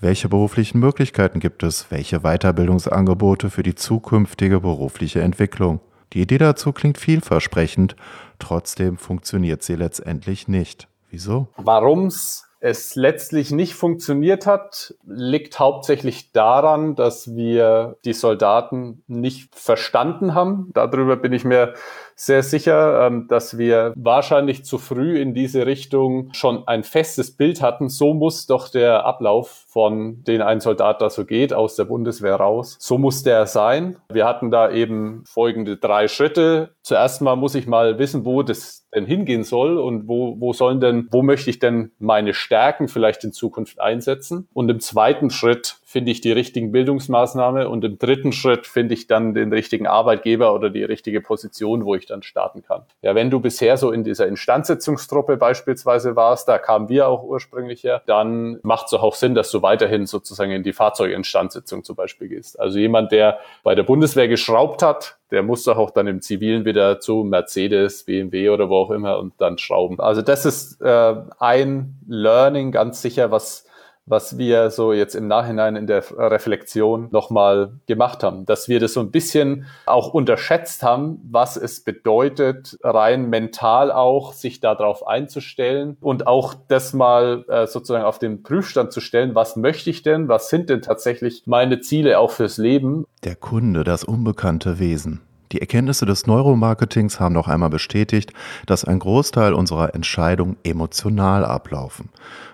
Welche 0.01 0.29
beruflichen 0.29 0.79
Möglichkeiten 0.79 1.41
gibt 1.41 1.63
es? 1.63 1.91
Welche 1.91 2.21
Weiterbildungsangebote 2.21 3.49
für 3.49 3.63
die 3.63 3.75
zukünftige 3.75 4.61
berufliche 4.61 5.23
Entwicklung? 5.23 5.81
Die 6.13 6.21
Idee 6.21 6.37
dazu 6.37 6.75
klingt 6.75 6.99
vielversprechend, 6.99 7.97
trotzdem 8.39 8.99
funktioniert 8.99 9.63
sie 9.63 9.77
letztendlich 9.77 10.47
nicht. 10.47 10.89
Wieso? 11.09 11.49
Warum's 11.57 12.47
es 12.61 12.95
letztlich 12.95 13.51
nicht 13.51 13.75
funktioniert 13.75 14.47
hat, 14.47 14.95
liegt 15.07 15.59
hauptsächlich 15.59 16.33
daran, 16.33 16.97
dass 16.97 17.35
wir 17.35 17.97
die 18.05 18.13
Soldaten 18.13 19.05
nicht 19.07 19.55
verstanden 19.55 20.35
haben. 20.35 20.71
Darüber 20.75 21.17
bin 21.17 21.33
ich 21.33 21.45
mir 21.45 21.75
sehr 22.17 22.43
sicher, 22.43 23.07
ähm, 23.07 23.29
dass 23.29 23.59
wir 23.59 23.93
wahrscheinlich 23.95 24.65
zu 24.65 24.79
früh 24.79 25.21
in 25.21 25.35
diese 25.35 25.67
Richtung 25.67 26.33
schon 26.33 26.67
ein 26.67 26.83
festes 26.83 27.37
Bild 27.37 27.61
hatten. 27.61 27.91
So 27.91 28.15
muss 28.15 28.47
doch 28.47 28.71
der 28.71 29.05
Ablauf 29.05 29.67
von 29.69 30.25
den 30.25 30.41
ein 30.41 30.61
Soldat 30.61 31.03
da 31.03 31.11
so 31.11 31.27
geht, 31.27 31.53
aus 31.53 31.77
der 31.77 31.85
Bundeswehr 31.85 32.37
raus. 32.37 32.77
So 32.81 32.97
muss 32.97 33.23
der 33.23 33.47
sein. 33.47 33.99
Wir 34.11 34.25
hatten 34.25 34.51
da 34.51 34.71
eben 34.71 35.25
folgende 35.27 35.77
drei 35.77 36.09
Schritte. 36.09 36.71
Zuerst 36.83 37.21
mal 37.21 37.37
muss 37.37 37.55
ich 37.55 37.67
mal 37.67 37.99
wissen, 37.99 38.25
wo 38.25 38.43
das 38.43 38.87
denn 38.95 39.05
hingehen 39.05 39.45
soll 39.45 39.77
und 39.77 40.09
wo, 40.09 40.41
wo 40.41 40.55
sollen 40.55 40.81
denn, 40.81 41.09
wo 41.11 41.23
möchte 41.23 41.51
ich 41.51 41.59
denn 41.59 41.93
meine 41.99 42.33
Stärken 42.33 42.89
vielleicht 42.89 43.25
in 43.25 43.33
Zukunft 43.33 43.79
einsetzen? 43.79 44.49
Und 44.55 44.71
im 44.71 44.81
zweiten 44.81 45.29
Schritt 45.29 45.77
finde 45.89 46.11
ich 46.11 46.21
die 46.21 46.33
richtigen 46.33 46.73
Bildungsmaßnahme 46.73 47.69
und 47.69 47.85
im 47.85 47.97
dritten 47.97 48.33
Schritt 48.33 48.67
finde 48.67 48.93
ich 48.95 49.07
dann 49.07 49.35
den 49.35 49.53
richtigen 49.53 49.87
Arbeitgeber 49.87 50.53
oder 50.53 50.69
die 50.69 50.83
richtige 50.83 51.21
Position, 51.21 51.85
wo 51.85 51.95
ich 51.95 52.07
dann 52.07 52.25
starten 52.25 52.65
kann. 52.65 52.83
Ja, 53.03 53.15
wenn 53.15 53.31
du 53.31 53.39
bisher 53.39 53.77
so 53.77 53.93
in 53.93 54.03
dieser 54.03 54.27
Instandsetzungstruppe 54.27 55.37
beispielsweise 55.37 56.17
warst, 56.17 56.49
da 56.49 56.59
kamen 56.59 56.89
wir 56.89 57.07
auch 57.07 57.23
ursprünglich 57.23 57.85
her, 57.85 58.03
dann 58.07 58.59
macht 58.65 58.87
es 58.89 58.95
auch 58.95 59.15
Sinn, 59.15 59.37
dass 59.37 59.53
du 59.53 59.63
weiterhin 59.63 60.07
sozusagen 60.07 60.51
in 60.51 60.65
die 60.65 60.73
Fahrzeuginstandsetzung 60.73 61.85
zum 61.85 61.95
Beispiel 61.95 62.27
gehst. 62.27 62.59
Also 62.59 62.81
jemand, 62.81 63.13
der 63.13 63.39
bei 63.63 63.77
der 63.77 63.85
Bundeswehr 63.85 64.27
geschraubt 64.27 64.83
hat, 64.83 65.19
der 65.31 65.45
muss 65.45 65.63
doch 65.63 65.77
auch 65.77 65.91
dann 65.91 66.09
im 66.09 66.21
Zivilen 66.21 66.65
wieder 66.65 66.99
zu 66.99 67.23
Mercedes, 67.23 68.03
BMW 68.03 68.51
oder 68.51 68.69
wo 68.69 68.79
auch 68.79 68.91
immer 68.91 69.21
und 69.21 69.35
dann 69.39 69.57
schrauben. 69.57 70.01
Also 70.01 70.21
das 70.21 70.47
ist 70.47 70.81
äh, 70.81 71.15
ein 71.39 72.01
Learning 72.09 72.73
ganz 72.73 73.03
sicher, 73.03 73.31
was 73.31 73.66
was 74.07 74.39
wir 74.39 74.71
so 74.71 74.93
jetzt 74.93 75.15
im 75.15 75.27
Nachhinein 75.27 75.77
in 75.77 75.87
der 75.87 76.05
Reflexion 76.17 77.09
nochmal 77.11 77.73
gemacht 77.87 78.23
haben. 78.23 78.47
Dass 78.47 78.69
wir 78.69 78.81
das 78.81 78.93
so 78.93 79.01
ein 79.01 79.11
bisschen 79.11 79.67
auch 79.85 80.15
unterschätzt 80.15 80.83
haben, 80.83 81.19
was 81.29 81.57
es 81.57 81.83
bedeutet, 81.83 82.79
rein 82.83 83.29
mental 83.29 83.91
auch, 83.91 84.33
sich 84.33 84.61
darauf 84.61 85.07
einzustellen 85.07 85.97
und 86.01 86.27
auch 86.27 86.55
das 86.69 86.93
mal 86.93 87.45
äh, 87.49 87.67
sozusagen 87.67 88.05
auf 88.05 88.19
den 88.19 88.43
Prüfstand 88.43 88.93
zu 88.93 89.01
stellen, 89.01 89.35
was 89.35 89.57
möchte 89.57 89.91
ich 89.91 90.03
denn, 90.03 90.29
was 90.29 90.49
sind 90.49 90.71
denn 90.71 90.83
tatsächlich 90.83 91.43
meine 91.47 91.81
Ziele 91.81 92.19
auch 92.19 92.31
fürs 92.31 92.59
Leben. 92.59 93.05
Der 93.25 93.35
Kunde, 93.35 93.83
das 93.85 94.05
unbekannte 94.05 94.79
Wesen. 94.79 95.26
Die 95.53 95.61
Erkenntnisse 95.61 96.07
des 96.07 96.27
Neuromarketings 96.27 97.21
haben 97.21 97.35
noch 97.35 97.49
einmal 97.49 97.71
bestätigt, 97.71 98.33
dass 98.67 98.85
ein 98.85 98.99
Großteil 98.99 99.55
unserer 99.55 99.95
Entscheidungen 99.95 100.57
emotional 100.65 101.45
ablaufen. 101.45 102.09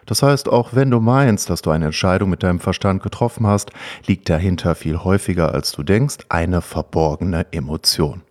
Das 0.07 0.23
heißt, 0.23 0.49
auch 0.49 0.75
wenn 0.75 0.91
du 0.91 1.01
meinst, 1.01 1.49
dass 1.49 1.63
du 1.63 1.71
eine 1.71 1.87
Entscheidung 1.87 2.29
mit 2.29 2.43
deinem 2.43 2.61
Verstand 2.61 3.03
getroffen 3.03 3.47
hast, 3.47 3.71
liegt 4.07 4.29
dahinter 4.29 4.75
viel 4.75 4.99
häufiger 4.99 5.55
als 5.55 5.73
du 5.73 5.83
denkst 5.83 6.19
eine 6.29 6.61
verborgene 6.61 7.47
Emotion. 7.53 8.23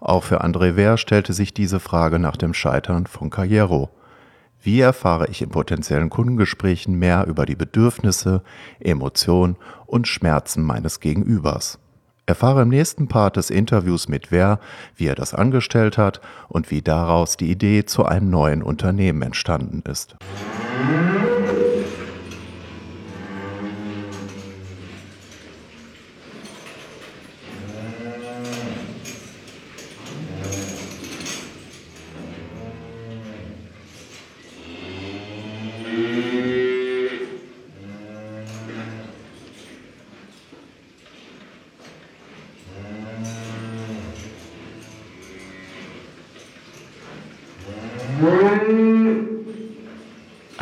Auch 0.00 0.24
für 0.24 0.42
André 0.42 0.74
Wehr 0.74 0.96
stellte 0.96 1.32
sich 1.32 1.54
diese 1.54 1.78
Frage 1.78 2.18
nach 2.18 2.36
dem 2.36 2.54
Scheitern 2.54 3.06
von 3.06 3.30
Carriero. 3.30 3.90
Wie 4.60 4.80
erfahre 4.80 5.28
ich 5.28 5.42
in 5.42 5.50
potenziellen 5.50 6.10
Kundengesprächen 6.10 6.98
mehr 6.98 7.26
über 7.26 7.46
die 7.46 7.56
Bedürfnisse, 7.56 8.42
Emotionen 8.80 9.56
und 9.86 10.08
Schmerzen 10.08 10.64
meines 10.64 11.00
Gegenübers? 11.00 11.78
Erfahre 12.26 12.62
im 12.62 12.68
nächsten 12.68 13.08
Part 13.08 13.36
des 13.36 13.50
Interviews 13.50 14.08
mit 14.08 14.30
Wer, 14.30 14.60
wie 14.94 15.06
er 15.06 15.14
das 15.14 15.34
angestellt 15.34 15.98
hat 15.98 16.20
und 16.48 16.70
wie 16.70 16.82
daraus 16.82 17.36
die 17.36 17.50
Idee 17.50 17.84
zu 17.84 18.04
einem 18.04 18.30
neuen 18.30 18.62
Unternehmen 18.62 19.22
entstanden 19.22 19.82
ist. 19.90 20.16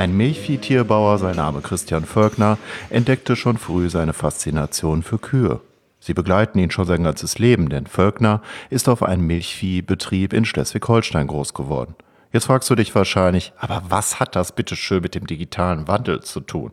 Ein 0.01 0.17
Milchviehtierbauer, 0.17 1.19
sein 1.19 1.37
Name 1.37 1.61
Christian 1.61 2.07
Völkner, 2.07 2.57
entdeckte 2.89 3.37
schon 3.37 3.59
früh 3.59 3.91
seine 3.91 4.15
Faszination 4.15 5.03
für 5.03 5.19
Kühe. 5.19 5.61
Sie 5.99 6.15
begleiten 6.15 6.59
ihn 6.59 6.71
schon 6.71 6.87
sein 6.87 7.05
ganzes 7.05 7.39
Leben, 7.39 7.69
denn 7.69 7.87
Völkner 7.87 8.41
ist 8.71 8.89
auf 8.89 9.03
einem 9.03 9.27
Milchviehbetrieb 9.27 10.33
in 10.33 10.47
Schleswig-Holstein 10.47 11.27
groß 11.27 11.53
geworden. 11.53 11.97
Jetzt 12.33 12.47
fragst 12.47 12.71
du 12.71 12.77
dich 12.77 12.95
wahrscheinlich, 12.95 13.53
aber 13.59 13.83
was 13.91 14.19
hat 14.19 14.37
das 14.37 14.53
bitte 14.53 14.75
schön 14.75 15.03
mit 15.03 15.15
dem 15.15 15.27
digitalen 15.27 15.87
Wandel 15.87 16.23
zu 16.23 16.41
tun? 16.41 16.73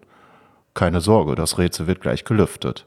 Keine 0.74 1.02
Sorge, 1.02 1.36
das 1.36 1.58
Rätsel 1.58 1.86
wird 1.86 2.00
gleich 2.00 2.24
gelüftet. 2.24 2.86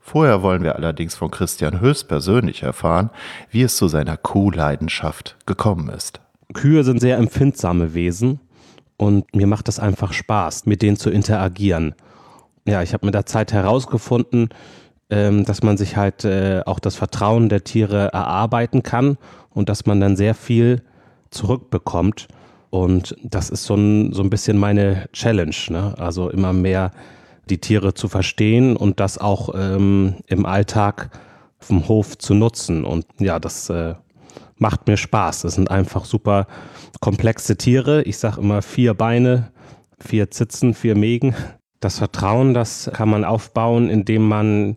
Vorher 0.00 0.42
wollen 0.42 0.64
wir 0.64 0.74
allerdings 0.74 1.14
von 1.14 1.30
Christian 1.30 1.78
höchst 1.78 2.08
persönlich 2.08 2.64
erfahren, 2.64 3.10
wie 3.52 3.62
es 3.62 3.76
zu 3.76 3.86
seiner 3.86 4.16
Kuhleidenschaft 4.16 5.36
gekommen 5.46 5.90
ist. 5.90 6.18
Kühe 6.54 6.82
sind 6.82 7.00
sehr 7.00 7.18
empfindsame 7.18 7.94
Wesen 7.94 8.40
und 8.96 9.34
mir 9.34 9.46
macht 9.46 9.68
es 9.68 9.78
einfach 9.78 10.12
Spaß, 10.12 10.66
mit 10.66 10.82
denen 10.82 10.96
zu 10.96 11.10
interagieren. 11.10 11.94
Ja, 12.66 12.82
ich 12.82 12.94
habe 12.94 13.06
mit 13.06 13.14
der 13.14 13.26
Zeit 13.26 13.52
herausgefunden, 13.52 14.48
ähm, 15.10 15.44
dass 15.44 15.62
man 15.62 15.76
sich 15.76 15.96
halt 15.96 16.24
äh, 16.24 16.62
auch 16.64 16.78
das 16.78 16.96
Vertrauen 16.96 17.48
der 17.48 17.64
Tiere 17.64 18.12
erarbeiten 18.12 18.82
kann 18.82 19.18
und 19.50 19.68
dass 19.68 19.86
man 19.86 20.00
dann 20.00 20.16
sehr 20.16 20.34
viel 20.34 20.82
zurückbekommt. 21.30 22.28
Und 22.70 23.16
das 23.22 23.50
ist 23.50 23.64
so 23.64 23.74
ein, 23.74 24.12
so 24.12 24.22
ein 24.22 24.30
bisschen 24.30 24.58
meine 24.58 25.08
Challenge. 25.12 25.54
Ne? 25.68 25.94
Also 25.98 26.30
immer 26.30 26.52
mehr 26.52 26.90
die 27.50 27.58
Tiere 27.58 27.94
zu 27.94 28.08
verstehen 28.08 28.76
und 28.76 29.00
das 29.00 29.18
auch 29.18 29.54
ähm, 29.54 30.16
im 30.26 30.46
Alltag 30.46 31.10
vom 31.58 31.88
Hof 31.88 32.18
zu 32.18 32.34
nutzen. 32.34 32.84
Und 32.84 33.06
ja, 33.18 33.38
das 33.38 33.68
äh, 33.70 33.94
macht 34.56 34.86
mir 34.86 34.96
Spaß. 34.96 35.42
Das 35.42 35.54
sind 35.54 35.70
einfach 35.70 36.04
super 36.04 36.46
komplexe 37.00 37.56
Tiere. 37.56 38.02
Ich 38.02 38.18
sage 38.18 38.40
immer 38.40 38.62
vier 38.62 38.94
Beine, 38.94 39.50
vier 39.98 40.30
Zitzen, 40.30 40.74
vier 40.74 40.96
Mägen. 40.96 41.34
Das 41.80 41.98
Vertrauen, 41.98 42.54
das 42.54 42.90
kann 42.94 43.10
man 43.10 43.24
aufbauen, 43.24 43.90
indem 43.90 44.26
man 44.26 44.76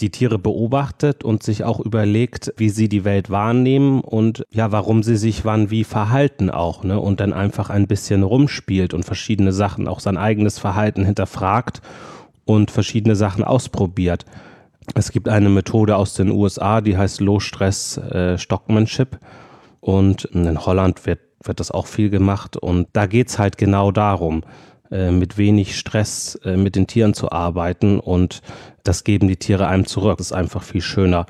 die 0.00 0.10
Tiere 0.10 0.38
beobachtet 0.38 1.22
und 1.24 1.42
sich 1.42 1.64
auch 1.64 1.80
überlegt, 1.80 2.52
wie 2.56 2.68
sie 2.68 2.88
die 2.88 3.04
Welt 3.04 3.30
wahrnehmen 3.30 4.00
und 4.00 4.44
ja, 4.50 4.72
warum 4.72 5.02
sie 5.02 5.16
sich 5.16 5.44
wann 5.44 5.70
wie 5.70 5.84
verhalten 5.84 6.50
auch, 6.50 6.82
ne? 6.82 6.98
Und 6.98 7.20
dann 7.20 7.32
einfach 7.32 7.70
ein 7.70 7.86
bisschen 7.86 8.22
rumspielt 8.22 8.94
und 8.94 9.04
verschiedene 9.04 9.52
Sachen, 9.52 9.86
auch 9.88 10.00
sein 10.00 10.16
eigenes 10.16 10.58
Verhalten 10.58 11.04
hinterfragt 11.04 11.80
und 12.44 12.70
verschiedene 12.70 13.16
Sachen 13.16 13.44
ausprobiert. 13.44 14.24
Es 14.94 15.12
gibt 15.12 15.28
eine 15.28 15.48
Methode 15.48 15.96
aus 15.96 16.14
den 16.14 16.30
USA, 16.30 16.80
die 16.80 16.96
heißt 16.96 17.20
Low 17.20 17.40
Stress 17.40 17.96
äh, 17.96 18.38
Stockmanship. 18.38 19.18
Und 19.80 20.26
in 20.26 20.64
Holland 20.64 21.06
wird, 21.06 21.20
wird 21.42 21.60
das 21.60 21.70
auch 21.70 21.86
viel 21.86 22.10
gemacht. 22.10 22.56
Und 22.56 22.88
da 22.92 23.06
geht's 23.06 23.38
halt 23.38 23.58
genau 23.58 23.90
darum, 23.90 24.42
äh, 24.90 25.10
mit 25.10 25.38
wenig 25.38 25.78
Stress 25.78 26.36
äh, 26.44 26.56
mit 26.56 26.76
den 26.76 26.86
Tieren 26.86 27.14
zu 27.14 27.32
arbeiten. 27.32 27.98
Und 27.98 28.42
das 28.84 29.04
geben 29.04 29.28
die 29.28 29.36
Tiere 29.36 29.66
einem 29.66 29.86
zurück. 29.86 30.20
Es 30.20 30.26
ist 30.26 30.32
einfach 30.32 30.62
viel 30.62 30.82
schöner, 30.82 31.26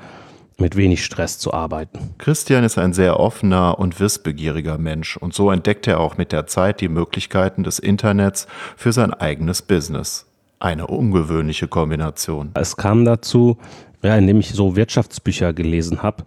mit 0.57 0.75
wenig 0.75 1.03
Stress 1.03 1.39
zu 1.39 1.53
arbeiten. 1.53 2.13
Christian 2.17 2.63
ist 2.63 2.77
ein 2.77 2.93
sehr 2.93 3.19
offener 3.19 3.79
und 3.79 3.99
wissbegieriger 3.99 4.77
Mensch. 4.77 5.17
Und 5.17 5.33
so 5.33 5.49
entdeckt 5.49 5.87
er 5.87 5.99
auch 5.99 6.17
mit 6.17 6.31
der 6.31 6.45
Zeit 6.47 6.81
die 6.81 6.89
Möglichkeiten 6.89 7.63
des 7.63 7.79
Internets 7.79 8.47
für 8.75 8.91
sein 8.91 9.13
eigenes 9.13 9.61
Business. 9.61 10.27
Eine 10.63 10.87
ungewöhnliche 10.87 11.67
Kombination. 11.67 12.51
Es 12.53 12.77
kam 12.77 13.03
dazu, 13.03 13.57
ja, 14.01 14.15
indem 14.15 14.39
ich 14.39 14.53
so 14.53 14.77
Wirtschaftsbücher 14.77 15.51
gelesen 15.51 16.01
habe 16.01 16.23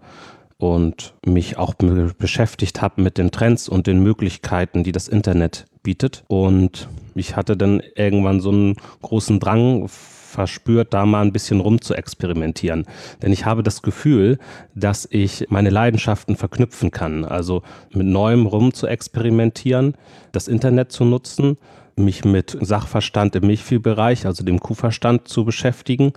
und 0.59 1.15
mich 1.25 1.57
auch 1.57 1.73
beschäftigt 1.73 2.83
habe 2.83 3.01
mit 3.01 3.17
den 3.17 3.31
Trends 3.31 3.67
und 3.67 3.87
den 3.87 4.03
Möglichkeiten, 4.03 4.85
die 4.85 4.93
das 4.93 5.09
Internet 5.09 5.65
bietet. 5.83 6.23
Und 6.29 6.87
ich 7.15 7.35
hatte 7.35 7.57
dann 7.57 7.81
irgendwann 7.95 8.43
so 8.43 8.51
einen 8.51 8.77
großen 9.01 9.41
Drang 9.41 9.89
verspürt, 9.89 10.93
da 10.93 11.07
mal 11.07 11.23
ein 11.23 11.33
bisschen 11.33 11.61
rum 11.61 11.81
zu 11.81 11.95
experimentieren. 11.95 12.85
Denn 13.23 13.33
ich 13.33 13.47
habe 13.47 13.63
das 13.63 13.81
Gefühl, 13.81 14.39
dass 14.75 15.09
ich 15.11 15.47
meine 15.49 15.71
Leidenschaften 15.71 16.37
verknüpfen 16.37 16.91
kann. 16.91 17.25
Also 17.25 17.63
mit 17.95 18.07
Neuem 18.07 18.45
rum 18.45 18.75
zu 18.75 18.87
experimentieren, 18.87 19.95
das 20.33 20.47
Internet 20.47 20.93
zu 20.93 21.07
nutzen 21.07 21.57
mich 21.97 22.25
mit 22.25 22.57
Sachverstand 22.61 23.35
im 23.37 23.47
Milchviehbereich, 23.47 24.27
also 24.27 24.45
dem 24.45 24.61
Kuhverstand, 24.61 25.29
zu 25.29 25.45
beschäftigen. 25.45 26.13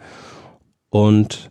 Und 0.90 1.50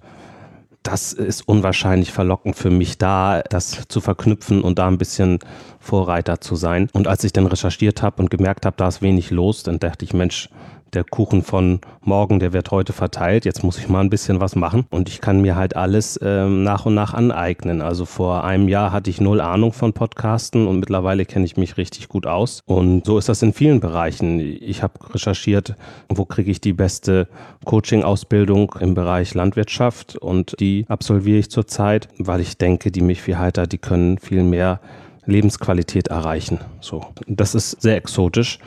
das 0.82 1.12
ist 1.12 1.47
unwahrscheinlich 1.47 2.12
verlockend 2.12 2.56
für 2.56 2.70
mich, 2.70 2.99
da 2.99 3.42
das 3.42 3.88
zu 3.88 4.00
verknüpfen 4.00 4.62
und 4.62 4.78
da 4.78 4.87
ein 4.87 4.99
bisschen 4.99 5.38
Vorreiter 5.80 6.40
zu 6.40 6.56
sein. 6.56 6.88
Und 6.92 7.08
als 7.08 7.25
ich 7.25 7.32
dann 7.32 7.47
recherchiert 7.47 8.02
habe 8.02 8.23
und 8.23 8.30
gemerkt 8.30 8.64
habe, 8.64 8.76
da 8.76 8.88
ist 8.88 9.02
wenig 9.02 9.30
los, 9.30 9.62
dann 9.62 9.80
dachte 9.80 10.04
ich, 10.04 10.14
Mensch, 10.14 10.49
der 10.95 11.04
Kuchen 11.04 11.42
von 11.42 11.80
morgen, 12.00 12.40
der 12.40 12.52
wird 12.52 12.71
heute 12.71 12.92
verteilt. 12.92 13.45
Jetzt 13.45 13.62
muss 13.62 13.78
ich 13.78 13.88
mal 13.88 14.00
ein 14.00 14.11
bisschen 14.11 14.40
was 14.40 14.57
machen. 14.57 14.87
Und 14.90 15.09
ich 15.09 15.21
kann 15.21 15.40
mir 15.40 15.57
halt 15.57 15.76
alles 15.76 16.18
ähm, 16.23 16.62
nach 16.62 16.87
und 16.87 16.95
nach 16.95 17.14
aneignen. 17.14 17.83
Also 17.83 18.04
vor 18.04 18.45
einem 18.45 18.68
Jahr 18.68 18.92
hatte 18.92 19.11
ich 19.11 19.21
null 19.21 19.40
Ahnung 19.40 19.73
von 19.73 19.92
Podcasten 19.92 20.66
und 20.66 20.80
mittlerweile 20.80 21.25
kenne 21.25 21.45
ich 21.45 21.57
mich 21.57 21.76
richtig 21.76 22.09
gut 22.09 22.26
aus. 22.26 22.62
Und 22.66 23.07
so 23.07 23.18
ist 23.18 23.28
das 23.28 23.42
in 23.42 23.52
vielen 23.52 23.80
Bereichen. 23.80 24.40
Ich 24.40 24.83
habe 24.83 24.95
recherchiert, 25.14 25.75
wo 26.09 26.25
kriege 26.25 26.50
ich 26.50 26.61
die 26.61 26.73
beste 26.73 27.28
Coaching-Ausbildung 27.64 28.75
im 28.80 28.95
Bereich 28.95 29.35
Landwirtschaft 29.35 30.16
und 30.16 30.59
die 30.61 30.85
absolviere 30.88 31.38
ich 31.38 31.50
zurzeit, 31.50 32.09
weil 32.18 32.40
ich 32.40 32.57
denke, 32.57 32.90
die 32.90 33.02
Milchviehhalter, 33.02 33.66
die 33.66 33.78
können 33.78 34.18
viel 34.18 34.42
mehr 34.42 34.80
Lebensqualität 35.26 36.09
erreichen. 36.09 36.59
So, 36.80 37.04
das 37.26 37.54
ist 37.54 37.83
sehr 37.83 37.97
exotisch 37.97 38.59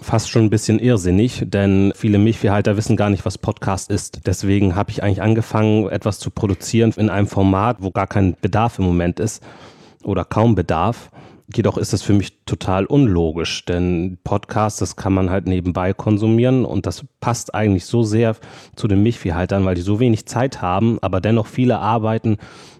fast 0.00 0.30
schon 0.30 0.44
ein 0.44 0.50
bisschen 0.50 0.78
irrsinnig, 0.78 1.44
denn 1.46 1.92
viele 1.94 2.18
Milchviehhalter 2.18 2.76
wissen 2.76 2.96
gar 2.96 3.10
nicht, 3.10 3.24
was 3.24 3.38
Podcast 3.38 3.90
ist. 3.90 4.26
Deswegen 4.26 4.74
habe 4.74 4.90
ich 4.90 5.02
eigentlich 5.02 5.22
angefangen, 5.22 5.88
etwas 5.88 6.18
zu 6.18 6.30
produzieren 6.30 6.92
in 6.96 7.10
einem 7.10 7.26
Format, 7.26 7.78
wo 7.80 7.90
gar 7.90 8.06
kein 8.06 8.36
Bedarf 8.40 8.78
im 8.78 8.84
Moment 8.84 9.20
ist 9.20 9.42
oder 10.02 10.24
kaum 10.24 10.54
Bedarf, 10.54 11.10
Jedoch 11.52 11.78
ist 11.78 11.92
das 11.92 12.02
für 12.02 12.12
mich 12.12 12.44
total 12.44 12.86
unlogisch, 12.86 13.64
denn 13.64 14.18
Podcast, 14.22 14.80
das 14.80 14.94
kann 14.94 15.12
man 15.12 15.30
halt 15.30 15.46
nebenbei 15.46 15.92
konsumieren 15.92 16.64
und 16.64 16.86
das 16.86 17.04
passt 17.20 17.54
eigentlich 17.54 17.86
so 17.86 18.02
sehr 18.02 18.36
zu 18.76 18.86
den 18.86 19.02
Milchviehhaltern, 19.02 19.64
weil 19.64 19.74
die 19.74 19.80
so 19.80 19.98
wenig 19.98 20.26
Zeit 20.26 20.62
haben, 20.62 20.98
aber 21.02 21.20
dennoch 21.20 21.46
viele 21.46 21.78
Arbeiten, 21.80 22.38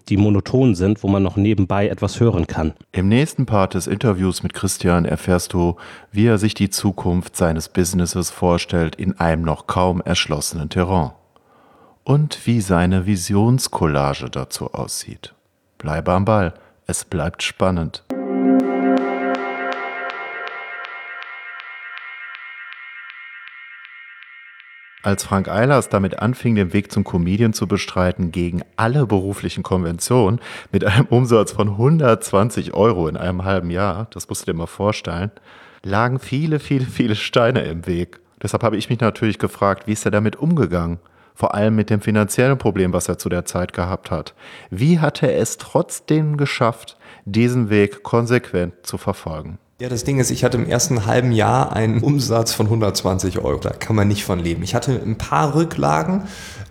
die 0.09 0.17
monoton 0.17 0.75
sind, 0.75 1.03
wo 1.03 1.07
man 1.07 1.23
noch 1.23 1.35
nebenbei 1.35 1.87
etwas 1.89 2.19
hören 2.19 2.47
kann. 2.47 2.73
Im 2.91 3.07
nächsten 3.07 3.45
Part 3.45 3.73
des 3.73 3.87
Interviews 3.87 4.43
mit 4.43 4.53
Christian 4.53 5.05
erfährst 5.05 5.53
du, 5.53 5.75
wie 6.11 6.27
er 6.27 6.37
sich 6.37 6.53
die 6.53 6.69
Zukunft 6.69 7.35
seines 7.35 7.69
Businesses 7.69 8.29
vorstellt 8.29 8.95
in 8.95 9.19
einem 9.19 9.43
noch 9.43 9.67
kaum 9.67 10.01
erschlossenen 10.01 10.69
Terrain. 10.69 11.11
Und 12.03 12.47
wie 12.47 12.61
seine 12.61 13.05
Visionscollage 13.05 14.29
dazu 14.29 14.73
aussieht. 14.73 15.33
Bleibe 15.77 16.11
am 16.11 16.25
Ball, 16.25 16.53
es 16.87 17.05
bleibt 17.05 17.43
spannend. 17.43 18.03
Als 25.03 25.23
Frank 25.23 25.47
Eilers 25.47 25.89
damit 25.89 26.19
anfing, 26.19 26.53
den 26.53 26.73
Weg 26.73 26.91
zum 26.91 27.03
Comedian 27.03 27.53
zu 27.53 27.67
bestreiten 27.67 28.31
gegen 28.31 28.61
alle 28.75 29.07
beruflichen 29.07 29.63
Konventionen 29.63 30.39
mit 30.71 30.85
einem 30.85 31.07
Umsatz 31.07 31.51
von 31.51 31.69
120 31.69 32.75
Euro 32.75 33.07
in 33.07 33.17
einem 33.17 33.43
halben 33.43 33.71
Jahr, 33.71 34.07
das 34.11 34.29
musst 34.29 34.43
du 34.47 34.51
dir 34.51 34.57
mal 34.57 34.67
vorstellen, 34.67 35.31
lagen 35.81 36.19
viele, 36.19 36.59
viele, 36.59 36.85
viele 36.85 37.15
Steine 37.15 37.61
im 37.61 37.87
Weg. 37.87 38.19
Deshalb 38.43 38.61
habe 38.61 38.77
ich 38.77 38.91
mich 38.91 38.99
natürlich 38.99 39.39
gefragt, 39.39 39.87
wie 39.87 39.93
ist 39.93 40.05
er 40.05 40.11
damit 40.11 40.35
umgegangen? 40.35 40.99
Vor 41.33 41.55
allem 41.55 41.75
mit 41.75 41.89
dem 41.89 42.01
finanziellen 42.01 42.59
Problem, 42.59 42.93
was 42.93 43.09
er 43.09 43.17
zu 43.17 43.27
der 43.27 43.45
Zeit 43.45 43.73
gehabt 43.73 44.11
hat. 44.11 44.35
Wie 44.69 44.99
hat 44.99 45.23
er 45.23 45.35
es 45.35 45.57
trotzdem 45.57 46.37
geschafft, 46.37 46.97
diesen 47.25 47.71
Weg 47.71 48.03
konsequent 48.03 48.85
zu 48.85 48.99
verfolgen? 48.99 49.57
Ja, 49.81 49.89
das 49.89 50.03
Ding 50.03 50.19
ist, 50.19 50.29
ich 50.29 50.43
hatte 50.43 50.57
im 50.57 50.69
ersten 50.69 51.07
halben 51.07 51.31
Jahr 51.31 51.73
einen 51.73 52.03
Umsatz 52.03 52.53
von 52.53 52.67
120 52.67 53.39
Euro. 53.39 53.57
Da 53.57 53.71
kann 53.71 53.95
man 53.95 54.07
nicht 54.07 54.23
von 54.23 54.37
leben. 54.37 54.61
Ich 54.61 54.75
hatte 54.75 54.91
ein 55.03 55.17
paar 55.17 55.55
Rücklagen 55.55 56.25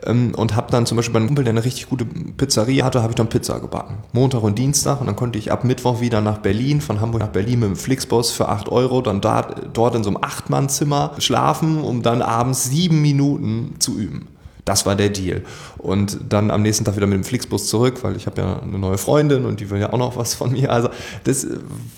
ähm, 0.06 0.32
und 0.36 0.54
habe 0.54 0.70
dann 0.70 0.86
zum 0.86 0.94
Beispiel 0.94 1.14
bei 1.14 1.18
einem 1.18 1.26
Kumpel, 1.26 1.42
der 1.42 1.50
eine 1.50 1.64
richtig 1.64 1.88
gute 1.88 2.04
Pizzeria 2.04 2.84
hatte, 2.84 3.02
habe 3.02 3.10
ich 3.10 3.16
dann 3.16 3.28
Pizza 3.28 3.58
gebacken. 3.58 3.96
Montag 4.12 4.44
und 4.44 4.60
Dienstag 4.60 5.00
und 5.00 5.08
dann 5.08 5.16
konnte 5.16 5.40
ich 5.40 5.50
ab 5.50 5.64
Mittwoch 5.64 6.00
wieder 6.00 6.20
nach 6.20 6.38
Berlin, 6.38 6.80
von 6.80 7.00
Hamburg 7.00 7.22
nach 7.22 7.30
Berlin 7.30 7.58
mit 7.58 7.70
dem 7.70 7.74
Flixbus 7.74 8.30
für 8.30 8.48
8 8.48 8.68
Euro, 8.68 9.02
dann 9.02 9.20
da, 9.20 9.42
dort 9.72 9.96
in 9.96 10.04
so 10.04 10.10
einem 10.10 10.22
Achtmannzimmer 10.22 11.16
schlafen, 11.18 11.82
um 11.82 12.02
dann 12.02 12.22
abends 12.22 12.70
sieben 12.70 13.02
Minuten 13.02 13.74
zu 13.80 13.98
üben. 13.98 14.28
Das 14.64 14.86
war 14.86 14.96
der 14.96 15.08
Deal. 15.08 15.42
Und 15.78 16.18
dann 16.28 16.50
am 16.50 16.62
nächsten 16.62 16.84
Tag 16.84 16.96
wieder 16.96 17.06
mit 17.06 17.16
dem 17.16 17.24
Flixbus 17.24 17.66
zurück, 17.68 18.02
weil 18.02 18.16
ich 18.16 18.26
habe 18.26 18.40
ja 18.40 18.60
eine 18.60 18.78
neue 18.78 18.98
Freundin 18.98 19.44
und 19.44 19.60
die 19.60 19.70
will 19.70 19.80
ja 19.80 19.92
auch 19.92 19.98
noch 19.98 20.16
was 20.16 20.34
von 20.34 20.52
mir. 20.52 20.70
Also 20.70 20.88
das 21.24 21.46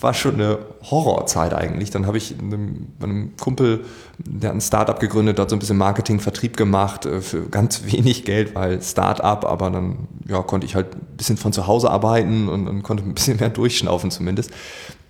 war 0.00 0.14
schon 0.14 0.34
eine 0.34 0.58
Horrorzeit 0.82 1.54
eigentlich. 1.54 1.90
Dann 1.90 2.06
habe 2.06 2.18
ich 2.18 2.34
einem, 2.38 2.88
einem 3.00 3.36
Kumpel, 3.36 3.84
der 4.18 4.50
hat 4.50 4.56
ein 4.56 4.60
Startup 4.60 4.98
gegründet, 4.98 5.38
dort 5.38 5.50
so 5.50 5.56
ein 5.56 5.58
bisschen 5.58 5.78
Marketing, 5.78 6.20
Vertrieb 6.20 6.56
gemacht 6.56 7.06
äh, 7.06 7.20
für 7.20 7.42
ganz 7.42 7.82
wenig 7.86 8.24
Geld, 8.24 8.54
weil 8.54 8.80
Startup, 8.82 9.44
aber 9.44 9.70
dann 9.70 10.08
ja, 10.28 10.42
konnte 10.42 10.66
ich 10.66 10.74
halt 10.74 10.94
ein 10.94 11.16
bisschen 11.16 11.36
von 11.36 11.52
zu 11.52 11.66
Hause 11.66 11.90
arbeiten 11.90 12.48
und, 12.48 12.68
und 12.68 12.82
konnte 12.82 13.02
ein 13.02 13.14
bisschen 13.14 13.38
mehr 13.38 13.50
durchschnaufen 13.50 14.10
zumindest 14.10 14.50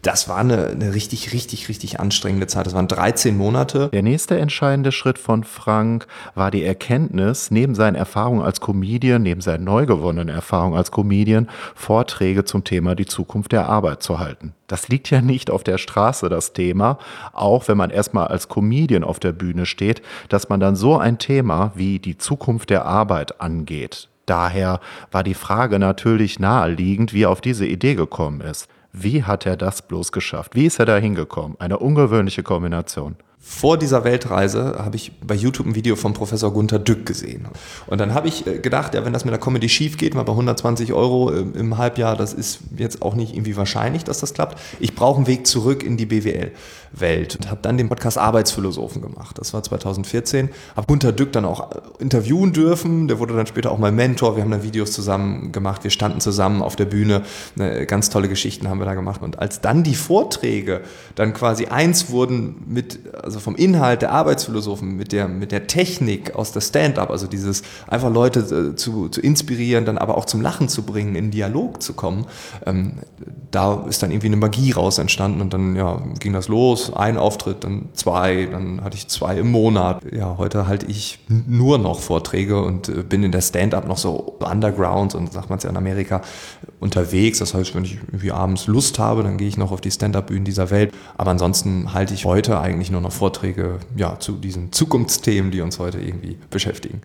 das 0.03 0.29
war 0.29 0.39
eine, 0.39 0.67
eine 0.67 0.95
richtig, 0.95 1.33
richtig, 1.33 1.69
richtig 1.69 2.01
anstrengende 2.01 2.49
Zeit. 2.49 2.67
Das 2.67 2.75
waren 2.75 2.89
13 2.89 3.37
Monate. 3.37 3.89
Der 3.93 4.03
nächste 4.03 4.37
entscheidende 4.37 4.91
Schritt 4.91 5.17
von 5.17 5.45
Frank 5.45 6.09
war 6.35 6.51
die 6.51 6.65
Erkenntnis, 6.65 7.53
neben 7.53 7.77
seinen 7.77 7.95
Erfahrungen 7.95 8.43
als 8.43 8.61
Comedian, 8.61 9.23
neben 9.23 9.41
seinen 9.41 9.63
neu 9.63 9.87
gewonnenen 9.87 10.29
Erfahrungen 10.29 10.77
als 10.77 10.91
Comedian, 10.91 11.49
Vorträge 11.77 12.45
zum 12.45 12.65
Thema 12.65 12.97
die 12.97 13.07
Zukunft 13.07 13.53
der 13.53 13.69
Arbeit 13.69 14.03
zu 14.03 14.19
halten. 14.19 14.55
Das 14.67 14.89
liegt 14.89 15.09
ja 15.11 15.23
nicht 15.23 15.51
auf 15.51 15.63
der 15.63 15.79
Straße, 15.79 16.29
das 16.29 16.53
Thema, 16.53 16.99
auch 17.33 17.69
wenn 17.69 17.77
man 17.77 17.91
erstmal 17.91 18.27
als 18.27 18.49
Comedian 18.49 19.05
auf 19.05 19.21
der 19.21 19.33
Bühne 19.33 19.67
steht, 19.67 20.03
dass 20.29 20.49
man 20.49 20.59
dann 20.59 20.75
so 20.75 20.99
ein 20.99 21.19
Thema 21.19 21.71
wie 21.77 22.01
die 22.01 22.19
Zukunft 22.19 22.71
der 22.71 22.87
Arbeit 22.87 23.41
angeht. 23.41 24.09
Daher 24.27 24.81
war 25.11 25.23
die 25.23 25.35
Frage 25.35 25.79
natürlich 25.79 26.41
naheliegend, 26.41 27.13
wie 27.13 27.25
er 27.25 27.31
auf 27.31 27.41
diese 27.41 27.67
Idee 27.67 27.95
gekommen 27.95 28.41
ist. 28.41 28.69
Wie 28.95 29.23
hat 29.23 29.47
er 29.47 29.57
das 29.57 29.81
bloß 29.81 30.13
geschafft? 30.13 30.55
Wie 30.55 30.67
ist 30.67 30.79
er 30.79 30.85
da 30.85 30.99
hingekommen? 30.99 31.57
Eine 31.59 31.79
ungewöhnliche 31.79 32.43
Kombination. 32.43 33.17
Vor 33.45 33.79
dieser 33.79 34.05
Weltreise 34.05 34.77
habe 34.79 34.97
ich 34.97 35.13
bei 35.21 35.35
YouTube 35.35 35.67
ein 35.67 35.75
Video 35.75 35.97
von 35.97 36.13
Professor 36.13 36.53
Gunther 36.53 36.79
Dück 36.79 37.07
gesehen. 37.07 37.49
Und 37.87 38.01
dann 38.03 38.13
habe 38.13 38.29
ich 38.29 38.47
äh, 38.47 38.59
gedacht, 38.59 38.95
ja, 38.95 39.05
wenn 39.05 39.15
das 39.15 39.25
mit 39.25 39.33
der 39.33 39.41
Comedy 39.41 39.69
schief 39.71 39.97
geht, 39.97 40.15
mal 40.15 40.23
bei 40.23 40.33
120 40.33 40.93
Euro 40.93 41.31
im 41.31 41.79
Halbjahr, 41.79 42.17
das 42.17 42.35
ist 42.35 42.61
jetzt 42.77 43.03
auch 43.03 43.15
nicht 43.15 43.35
irgendwie 43.35 43.57
wahrscheinlich, 43.57 44.05
dass 44.05 44.21
das 44.21 44.35
klappt. 44.35 44.61
Ich 44.79 44.95
brauche 44.95 45.17
einen 45.17 45.27
Weg 45.27 45.47
zurück 45.47 45.83
in 45.83 45.97
die 45.97 46.07
BWL-Welt 46.93 47.37
und 47.37 47.51
habe 47.51 47.61
dann 47.63 47.77
den 47.77 47.89
Podcast 47.89 48.19
Arbeitsphilosophen 48.19 49.03
gemacht. 49.03 49.39
Das 49.39 49.53
war 49.55 49.63
2014. 49.63 50.51
Habe 50.77 50.87
Gunther 50.87 51.13
Dück 51.13 51.33
dann 51.33 51.45
auch 51.45 51.73
äh, 51.73 51.81
interviewen 51.99 52.53
dürfen. 52.53 53.09
Der 53.09 53.19
wurde 53.19 53.35
dann 53.35 53.47
später 53.47 53.71
auch 53.71 53.79
mein 53.79 53.95
Mentor. 53.95 54.37
Wir 54.37 54.43
haben 54.43 54.51
da 54.51 54.63
Videos 54.63 54.93
zusammen 54.93 55.53
gemacht. 55.53 55.85
Wir 55.85 55.91
standen 55.91 56.21
zusammen 56.21 56.63
auf 56.63 56.77
der 56.77 56.87
Bühne. 56.87 57.23
Ganz 57.87 58.11
tolle 58.11 58.29
Geschichten 58.29 58.69
haben 58.69 58.79
wir 58.79 58.87
da 58.87 58.95
gemacht. 58.95 59.23
Und 59.23 59.39
als 59.39 59.61
dann 59.61 59.83
die 59.83 59.95
Vorträge 59.95 60.83
dann 61.15 61.35
quasi 61.35 61.67
eins 61.67 62.11
wurden 62.11 62.63
mit, 62.67 63.01
also 63.23 63.41
vom 63.41 63.57
Inhalt 63.57 64.03
der 64.03 64.13
Arbeitsphilosophen, 64.13 64.97
mit 64.97 65.13
der, 65.13 65.29
mit 65.29 65.53
der 65.53 65.67
Technik 65.67 66.35
aus 66.35 66.53
der 66.53 66.61
Stand-up, 66.61 67.11
also 67.11 67.27
dieses 67.27 67.63
einfach 67.87 68.13
Leute 68.13 68.41
äh, 68.41 68.77
zu, 68.77 69.09
zu 69.09 69.21
inspirieren, 69.21 69.85
dann 69.85 69.99
aber 69.99 70.17
auch 70.17 70.25
zum 70.25 70.41
Lachen 70.41 70.69
zu 70.69 70.83
bringen, 70.83 71.15
in 71.15 71.31
Dialog 71.31 71.83
zu 71.83 71.95
kommen, 71.95 72.27
ähm, 72.67 72.99
da 73.53 73.85
ist 73.87 74.03
dann 74.03 74.11
irgendwie 74.11 74.29
eine 74.29 74.37
Magie 74.37 74.73
raus 74.73 74.99
entstanden 74.99 75.41
und 75.43 75.53
dann 75.53 75.77
ja, 75.77 76.03
ging 76.19 76.33
das 76.33 76.49
los, 76.49 76.93
ein 76.93 77.19
Auftritt, 77.19 77.65
dann 77.65 77.91
zwei, 77.93 78.47
dann 78.51 78.83
hatte 78.83 78.97
ich 78.97 79.09
zwei 79.09 79.39
im 79.39 79.51
Monat. 79.51 80.03
Ja, 80.11 80.37
heute 80.39 80.67
halte 80.67 80.87
ich 80.87 81.21
nur 81.29 81.79
noch 81.79 82.01
Vorträge 82.01 82.63
und 82.63 82.89
äh, 82.89 83.03
bin 83.03 83.23
in 83.23 83.31
der 83.31 83.43
Stand-up 83.43 83.87
noch 83.87 83.99
so 83.99 84.37
underground 84.41 85.15
und 85.15 85.33
sagt 85.33 85.51
man 85.51 85.59
es 85.59 85.65
ja 85.65 85.71
in 85.71 85.77
Amerika 85.77 86.23
unterwegs. 86.81 87.39
Das 87.39 87.53
heißt, 87.53 87.75
wenn 87.75 87.85
ich 87.85 87.99
irgendwie 88.09 88.33
abends 88.33 88.67
Lust 88.67 88.99
habe, 88.99 89.23
dann 89.23 89.37
gehe 89.37 89.49
ich 89.49 89.59
noch 89.59 89.71
auf 89.71 89.83
die 89.83 89.91
Stand-up-Bühnen 89.91 90.45
dieser 90.45 90.71
Welt. 90.71 90.93
Aber 91.19 91.31
ansonsten 91.31 91.93
halte 91.93 92.15
ich 92.15 92.25
heute 92.25 92.59
eigentlich 92.59 92.91
nur 92.91 93.03
noch 93.03 93.13
Vorträge 93.13 93.81
ja, 93.97 94.19
zu 94.19 94.33
diesen 94.33 94.73
Zukunftsthemen, 94.73 95.51
die 95.51 95.61
uns 95.61 95.79
heute 95.79 96.01
irgendwie 96.01 96.39
beschäftigen. 96.51 97.03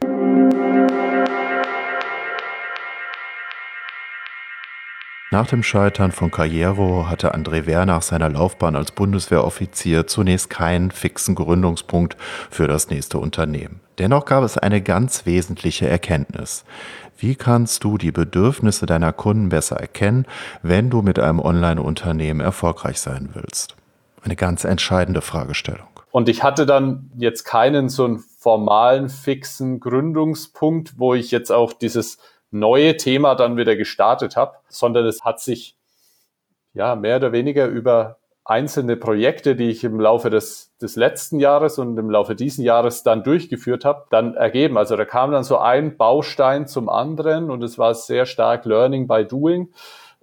Nach 5.30 5.46
dem 5.46 5.62
Scheitern 5.62 6.14
von 6.14 6.32
Carriero 6.32 7.10
hatte 7.10 7.36
André 7.36 7.66
Wehr 7.66 7.86
nach 7.86 8.02
seiner 8.02 8.30
Laufbahn 8.30 8.78
als 8.78 8.94
Bundeswehroffizier 8.94 10.08
zunächst 10.08 10.50
keinen 10.50 10.90
fixen 10.90 11.36
Gründungspunkt 11.36 12.16
für 12.50 12.70
das 12.70 12.90
nächste 12.90 13.18
Unternehmen. 13.20 13.82
Dennoch 13.98 14.24
gab 14.24 14.46
es 14.46 14.58
eine 14.58 14.82
ganz 14.82 15.26
wesentliche 15.26 15.86
Erkenntnis. 15.86 16.64
Wie 17.18 17.36
kannst 17.36 17.84
du 17.84 17.98
die 17.98 18.14
Bedürfnisse 18.14 18.86
deiner 18.86 19.12
Kunden 19.12 19.50
besser 19.50 19.76
erkennen, 19.76 20.26
wenn 20.62 20.90
du 20.90 21.02
mit 21.02 21.20
einem 21.20 21.42
Online-Unternehmen 21.42 22.40
erfolgreich 22.40 23.02
sein 23.02 23.32
willst? 23.34 23.76
Eine 24.24 24.38
ganz 24.38 24.64
entscheidende 24.64 25.20
Fragestellung. 25.20 25.88
Und 26.12 26.30
ich 26.30 26.42
hatte 26.42 26.66
dann 26.66 27.12
jetzt 27.18 27.44
keinen 27.44 27.90
so 27.90 28.06
einen 28.06 28.20
formalen, 28.20 29.10
fixen 29.10 29.82
Gründungspunkt, 29.82 30.98
wo 30.98 31.16
ich 31.16 31.32
jetzt 31.32 31.52
auch 31.52 31.74
dieses 31.74 32.18
neue 32.52 32.98
Thema 32.98 33.36
dann 33.36 33.58
wieder 33.58 33.76
gestartet 33.76 34.36
habe, 34.36 34.58
sondern 34.70 35.06
es 35.06 35.24
hat 35.24 35.40
sich 35.40 35.76
ja 36.74 36.96
mehr 36.96 37.18
oder 37.18 37.32
weniger 37.32 37.68
über 37.68 38.18
einzelne 38.48 38.96
Projekte, 38.96 39.58
die 39.58 39.70
ich 39.70 39.84
im 39.84 40.00
Laufe 40.00 40.30
des, 40.30 40.74
des 40.82 40.96
letzten 40.96 41.40
Jahres 41.40 41.80
und 41.80 41.98
im 41.98 42.10
Laufe 42.10 42.34
diesen 42.34 42.64
Jahres 42.64 43.04
dann 43.04 43.24
durchgeführt 43.24 43.84
habe, 43.84 44.06
dann 44.10 44.36
ergeben. 44.36 44.78
Also 44.78 44.96
da 44.96 45.04
kam 45.04 45.32
dann 45.32 45.44
so 45.44 45.58
ein 45.58 45.98
Baustein 45.98 46.66
zum 46.66 46.88
anderen 46.88 47.52
und 47.52 47.62
es 47.62 47.78
war 47.78 47.94
sehr 47.94 48.26
stark 48.26 48.64
Learning 48.64 49.06
by 49.06 49.26
Doing. 49.26 49.74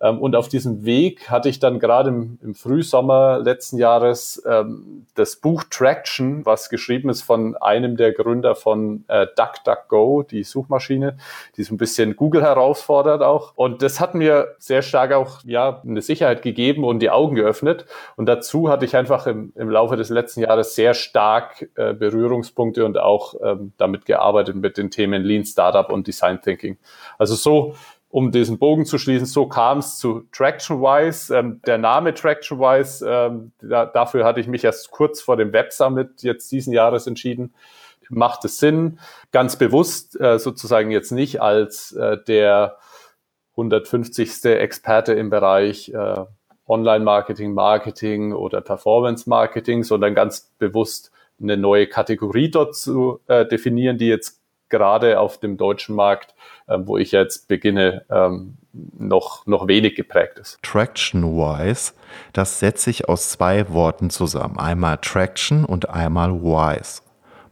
Ähm, 0.00 0.18
und 0.20 0.37
auf 0.37 0.48
diesem 0.48 0.85
Weg 0.85 1.30
hatte 1.30 1.48
ich 1.48 1.61
dann 1.61 1.78
gerade 1.78 2.11
im, 2.11 2.38
im 2.42 2.54
Frühsommer 2.54 3.38
letzten 3.38 3.78
Jahres 3.78 4.42
ähm, 4.46 5.07
das 5.14 5.37
Buch 5.37 5.64
Traction, 5.70 6.44
was 6.44 6.68
geschrieben 6.68 7.09
ist 7.09 7.22
von 7.22 7.57
einem 7.57 7.96
der 7.96 8.12
Gründer 8.12 8.54
von 8.54 9.04
äh, 9.09 9.26
DuckDuckGo, 9.37 10.22
die 10.22 10.42
Suchmaschine, 10.42 11.16
die 11.57 11.62
so 11.62 11.74
ein 11.74 11.78
bisschen 11.78 12.16
Google 12.16 12.42
herausfordert 12.42 13.22
auch. 13.22 13.52
Und 13.57 13.83
das 13.83 14.00
hat 14.00 14.14
mir 14.14 14.54
sehr 14.59 14.83
stark 14.83 15.12
auch 15.12 15.40
ja 15.44 15.80
eine 15.85 16.02
Sicherheit 16.02 16.42
gegeben 16.42 16.85
und 16.85 17.00
die 17.00 17.11
Augen 17.11 17.37
geöffnet. 17.37 17.87
Und 18.16 18.26
dazu 18.26 18.68
hatte 18.68 18.85
ich 18.85 18.96
einfach 18.96 19.26
im, 19.26 19.52
im 19.54 19.70
Laufe 19.70 19.96
des 19.96 20.11
letzten 20.11 20.40
Jahres 20.40 20.74
sehr 20.74 20.94
stark 20.94 21.68
äh, 21.76 21.94
Berührungspunkte 21.94 22.85
und 22.85 22.98
auch 22.98 23.35
ähm, 23.42 23.72
damit 23.76 24.07
gearbeitet 24.07 24.57
mit 24.57 24.76
den 24.76 24.90
Themen 24.90 25.22
Lean 25.22 25.44
Startup 25.44 25.90
und 25.90 26.07
Design 26.07 26.40
Thinking. 26.42 26.76
Also 27.18 27.35
so 27.35 27.74
um 28.14 28.31
diesen 28.31 28.61
Bogen 28.61 28.87
zu 28.87 28.96
schließen, 28.96 29.27
so 29.27 29.48
kam 29.48 29.79
es 29.79 29.98
zu 29.98 30.22
TractionWise. 30.31 31.37
Ähm, 31.37 31.61
der 31.66 31.79
Name 31.79 32.14
TractionWise, 32.14 33.05
ähm, 33.05 33.50
da, 33.61 33.87
dafür 33.87 34.24
hatte 34.24 34.38
ich 34.38 34.46
mich 34.46 34.62
erst 34.62 34.92
kurz 34.92 35.20
vor 35.20 35.37
dem 35.37 35.53
Web 35.53 35.72
Summit 35.72 36.22
jetzt 36.22 36.53
diesen 36.53 36.72
Jahres 36.72 37.09
entschieden. 37.09 37.55
Macht 38.11 38.44
es 38.44 38.59
Sinn, 38.59 39.00
ganz 39.33 39.57
bewusst 39.57 40.20
äh, 40.20 40.38
sozusagen 40.38 40.92
jetzt 40.92 41.11
nicht 41.11 41.42
als 41.42 41.90
äh, 41.90 42.16
der 42.29 42.77
150. 43.57 44.44
Experte 44.44 45.14
im 45.14 45.29
Bereich 45.29 45.88
äh, 45.88 46.24
Online-Marketing, 46.68 47.53
Marketing 47.53 48.33
oder 48.33 48.61
Performance-Marketing, 48.61 49.83
sondern 49.83 50.14
ganz 50.14 50.53
bewusst 50.61 51.11
eine 51.42 51.57
neue 51.57 51.88
Kategorie 51.88 52.48
dort 52.48 52.77
zu 52.77 53.18
äh, 53.27 53.44
definieren, 53.44 53.98
die 53.98 54.07
jetzt 54.07 54.43
gerade 54.74 55.20
auf 55.20 55.38
dem 55.38 55.56
deutschen 55.56 55.94
Markt, 55.94 56.34
äh, 56.66 56.76
wo 56.80 56.98
ich 56.98 57.12
jetzt 57.12 57.46
beginne, 57.46 58.04
ähm, 58.10 58.56
noch, 58.72 59.46
noch 59.46 59.68
wenig 59.68 59.94
geprägt 59.94 60.40
ist. 60.40 60.58
Traction-wise, 60.62 61.92
das 62.32 62.58
setzt 62.58 62.82
sich 62.82 63.08
aus 63.08 63.30
zwei 63.30 63.70
Worten 63.70 64.10
zusammen. 64.10 64.58
Einmal 64.58 64.98
Traction 64.98 65.64
und 65.64 65.88
einmal 65.88 66.42
wise. 66.42 67.03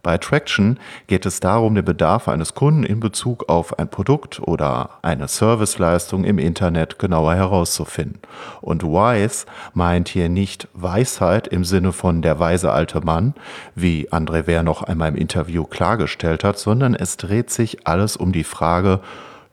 Bei 0.03 0.17
Traction 0.17 0.79
geht 1.07 1.25
es 1.25 1.39
darum, 1.39 1.75
den 1.75 1.85
Bedarf 1.85 2.27
eines 2.27 2.53
Kunden 2.53 2.83
in 2.83 2.99
Bezug 2.99 3.47
auf 3.47 3.79
ein 3.79 3.89
Produkt 3.89 4.41
oder 4.41 4.89
eine 5.01 5.29
Serviceleistung 5.29 6.25
im 6.25 6.39
Internet 6.39 6.99
genauer 6.99 7.35
herauszufinden. 7.35 8.19
Und 8.59 8.83
Wise 8.83 9.45
meint 9.73 10.09
hier 10.09 10.27
nicht 10.27 10.67
Weisheit 10.73 11.47
im 11.47 11.63
Sinne 11.63 11.93
von 11.93 12.21
der 12.21 12.37
weise 12.37 12.73
alte 12.73 12.99
Mann, 12.99 13.33
wie 13.75 14.09
André 14.11 14.45
Wehr 14.45 14.61
noch 14.61 14.83
einmal 14.83 15.07
im 15.07 15.15
Interview 15.15 15.63
klargestellt 15.63 16.43
hat, 16.43 16.59
sondern 16.59 16.95
es 16.95 17.15
dreht 17.15 17.49
sich 17.49 17.87
alles 17.87 18.17
um 18.17 18.33
die 18.33 18.43
Frage, 18.43 18.99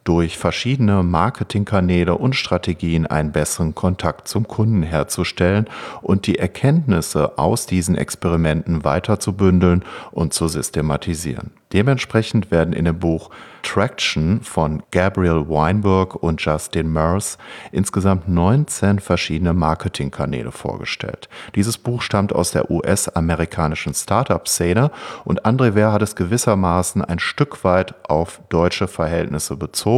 durch 0.05 0.39
verschiedene 0.39 1.03
Marketingkanäle 1.03 2.15
und 2.15 2.35
Strategien 2.35 3.07
einen 3.07 3.33
besseren 3.33 3.75
Kontakt 3.75 4.29
zum 4.29 4.49
Kunden 4.49 4.83
herzustellen 4.83 5.69
und 6.03 6.27
die 6.27 6.39
Erkenntnisse 6.39 7.39
aus 7.39 7.67
diesen 7.67 7.97
Experimenten 7.97 8.85
weiter 8.85 9.21
zu 9.21 9.35
bündeln 9.35 9.85
und 10.13 10.33
zu 10.33 10.49
systematisieren. 10.49 11.51
Dementsprechend 11.73 12.51
werden 12.51 12.73
in 12.73 12.85
dem 12.85 12.99
Buch 12.99 13.31
Traction 13.63 14.41
von 14.41 14.83
Gabriel 14.91 15.49
Weinberg 15.49 16.17
und 16.17 16.41
Justin 16.41 16.93
Mers 16.93 17.39
insgesamt 17.71 18.29
19 18.29 18.99
verschiedene 18.99 19.53
Marketingkanäle 19.53 20.51
vorgestellt. 20.51 21.29
Dieses 21.55 21.79
Buch 21.79 22.03
stammt 22.03 22.33
aus 22.33 22.51
der 22.51 22.71
US-amerikanischen 22.71 23.95
Startup-Szene 23.95 24.91
und 25.25 25.45
André 25.45 25.75
Wehr 25.75 25.93
hat 25.93 26.03
es 26.03 26.17
gewissermaßen 26.17 27.05
ein 27.05 27.19
Stück 27.19 27.63
weit 27.63 27.95
auf 28.09 28.41
deutsche 28.49 28.89
Verhältnisse 28.89 29.57
bezogen. 29.57 29.90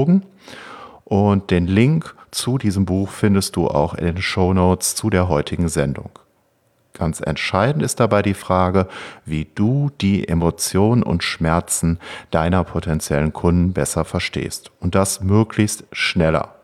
Und 1.05 1.51
den 1.51 1.67
Link 1.67 2.15
zu 2.31 2.59
diesem 2.59 2.87
Buch 2.87 3.11
findest 3.11 3.57
du 3.57 3.69
auch 3.69 3.95
in 3.95 4.07
den 4.07 4.23
Show 4.23 4.55
Notes 4.55 4.95
zu 4.95 5.11
der 5.11 5.29
heutigen 5.29 5.69
Sendung. 5.69 6.11
Ganz 6.95 7.21
entscheidend 7.21 7.83
ist 7.83 8.01
dabei 8.01 8.23
die 8.23 8.35
Frage, 8.35 8.87
wie 9.25 9.49
du 9.55 9.91
die 10.01 10.29
Emotionen 10.29 11.03
und 11.03 11.25
Schmerzen 11.25 11.99
deiner 12.31 12.65
potenziellen 12.65 13.33
Kunden 13.33 13.73
besser 13.73 14.05
verstehst. 14.05 14.71
Und 14.81 14.95
das 14.95 15.21
möglichst 15.21 15.85
schneller. 15.93 16.55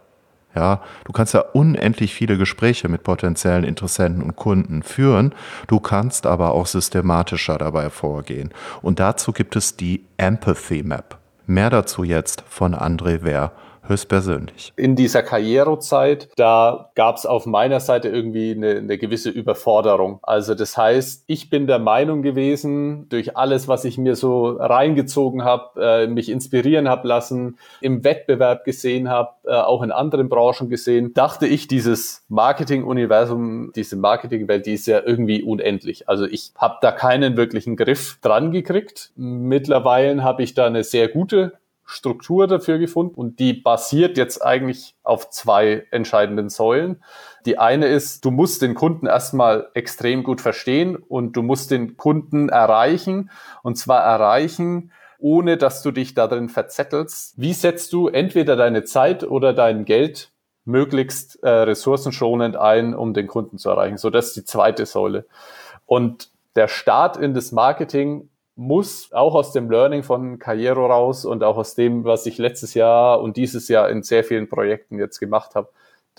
Ja, 0.55 0.83
du 1.05 1.13
kannst 1.13 1.35
ja 1.35 1.41
unendlich 1.41 2.15
viele 2.15 2.39
Gespräche 2.39 2.89
mit 2.89 3.03
potenziellen 3.03 3.65
Interessenten 3.65 4.23
und 4.23 4.37
Kunden 4.37 4.83
führen. 4.83 5.35
Du 5.67 5.79
kannst 5.81 6.27
aber 6.27 6.53
auch 6.53 6.67
systematischer 6.67 7.59
dabei 7.59 7.91
vorgehen. 7.91 8.51
Und 8.83 9.01
dazu 9.01 9.33
gibt 9.33 9.57
es 9.57 9.77
die 9.77 10.05
Empathy 10.17 10.83
Map. 10.83 11.18
Mehr 11.51 11.71
dazu 11.71 12.05
jetzt 12.05 12.45
von 12.47 12.75
André 12.75 13.23
Wehr 13.23 13.53
höchstpersönlich. 13.89 14.73
In 14.77 14.97
dieser 14.97 15.23
Karrierezeit, 15.23 16.29
da 16.37 16.91
gab 16.95 17.17
es 17.17 17.27
auf 17.27 17.47
meiner 17.47 17.81
Seite 17.81 18.09
irgendwie 18.09 18.53
eine, 18.53 18.77
eine, 18.77 18.99
gewisse 18.99 19.31
Überforderung. 19.31 20.19
Also 20.23 20.55
das 20.55 20.77
heißt, 20.77 21.25
ich 21.27 21.51
bin 21.51 21.67
der 21.67 21.79
Meinung 21.79 22.23
gewesen, 22.23 23.09
durch 23.09 23.37
alles, 23.37 23.69
was 23.69 23.85
ich 23.85 23.99
mir 23.99 24.17
so 24.17 24.51
reingezogen 24.51 25.45
habe, 25.45 25.81
äh, 25.81 26.07
mich 26.07 26.29
inspirieren 26.29 26.89
habe 26.89 27.07
lassen, 27.09 27.59
im 27.81 28.05
Wettbewerb 28.05 28.65
gesehen 28.65 29.09
habe, 29.09 29.31
äh, 29.45 29.55
auch 29.55 29.83
in 29.83 29.93
anderen 29.93 30.29
Branchen 30.29 30.69
gesehen, 30.69 31.15
dachte 31.15 31.47
ich, 31.47 31.69
dieses 31.69 32.25
Marketing-Universum, 32.29 33.73
diese 33.75 33.97
Marketingwelt, 33.97 34.67
die 34.67 34.75
ist 34.75 34.87
ja 34.87 35.01
irgendwie 35.05 35.43
unendlich. 35.43 36.09
Also 36.09 36.27
ich 36.27 36.53
habe 36.57 36.77
da 36.81 36.93
keinen 36.93 37.37
wirklichen 37.37 37.77
Griff 37.77 38.19
dran 38.21 38.53
gekriegt. 38.53 39.13
Mittlerweile 39.17 40.23
habe 40.23 40.43
ich 40.43 40.55
da 40.55 40.67
eine 40.67 40.85
sehr 40.85 41.09
gute 41.09 41.53
Struktur 41.91 42.47
dafür 42.47 42.77
gefunden 42.77 43.15
und 43.15 43.39
die 43.39 43.55
basiert 43.55 44.19
jetzt 44.19 44.45
eigentlich 44.45 44.95
auf 45.03 45.31
zwei 45.31 45.87
entscheidenden 45.91 46.51
Säulen. 46.51 47.03
Die 47.47 47.59
eine 47.59 47.87
ist, 47.87 48.27
du 48.27 48.31
musst 48.31 48.61
den 48.61 48.75
Kunden 48.75 49.07
erstmal 49.07 49.71
extrem 49.73 50.23
gut 50.23 50.43
verstehen 50.43 50.97
und 50.97 51.33
du 51.33 51.43
musst 51.43 51.71
den 51.71 51.97
Kunden 51.97 52.51
erreichen 52.51 53.31
und 53.63 53.79
zwar 53.79 54.03
erreichen, 54.03 54.93
ohne 55.19 55.57
dass 55.57 55.81
du 55.83 55.91
dich 55.91 56.13
darin 56.13 56.51
verzettelst. 56.51 57.41
Wie 57.41 57.55
setzt 57.55 57.95
du 57.95 58.09
entweder 58.09 58.55
deine 58.55 58.85
Zeit 58.85 59.25
oder 59.25 59.55
dein 59.55 59.87
Geld 59.87 60.31
möglichst 60.67 61.43
äh, 61.43 61.49
ressourcenschonend 61.49 62.55
ein, 62.57 62.95
um 62.95 63.15
den 63.15 63.29
Kunden 63.29 63.57
zu 63.57 63.71
erreichen? 63.71 63.97
So, 63.97 64.11
das 64.11 64.27
ist 64.27 64.37
die 64.37 64.45
zweite 64.45 64.85
Säule. 64.85 65.25
Und 65.87 66.29
der 66.55 66.69
Start 66.69 67.17
in 67.17 67.33
das 67.33 67.51
Marketing 67.51 68.29
muss 68.59 69.13
auch 69.13 69.37
aus 69.37 69.53
dem 69.53 69.71
Learning 69.71 70.03
von 70.03 70.41
Carriero 70.41 70.87
raus 70.87 71.25
und 71.25 71.45
auch 71.45 71.57
aus 71.57 71.77
dem, 71.77 72.03
was 72.03 72.27
ich 72.27 72.39
letztes 72.39 72.75
Jahr 72.75 73.21
und 73.21 73.37
dieses 73.37 73.69
Jahr 73.69 73.89
in 73.89 74.03
sehr 74.03 74.25
vielen 74.25 74.49
Projekten 74.49 74.99
jetzt 74.99 75.21
gemacht 75.21 75.55
habe, 75.55 75.69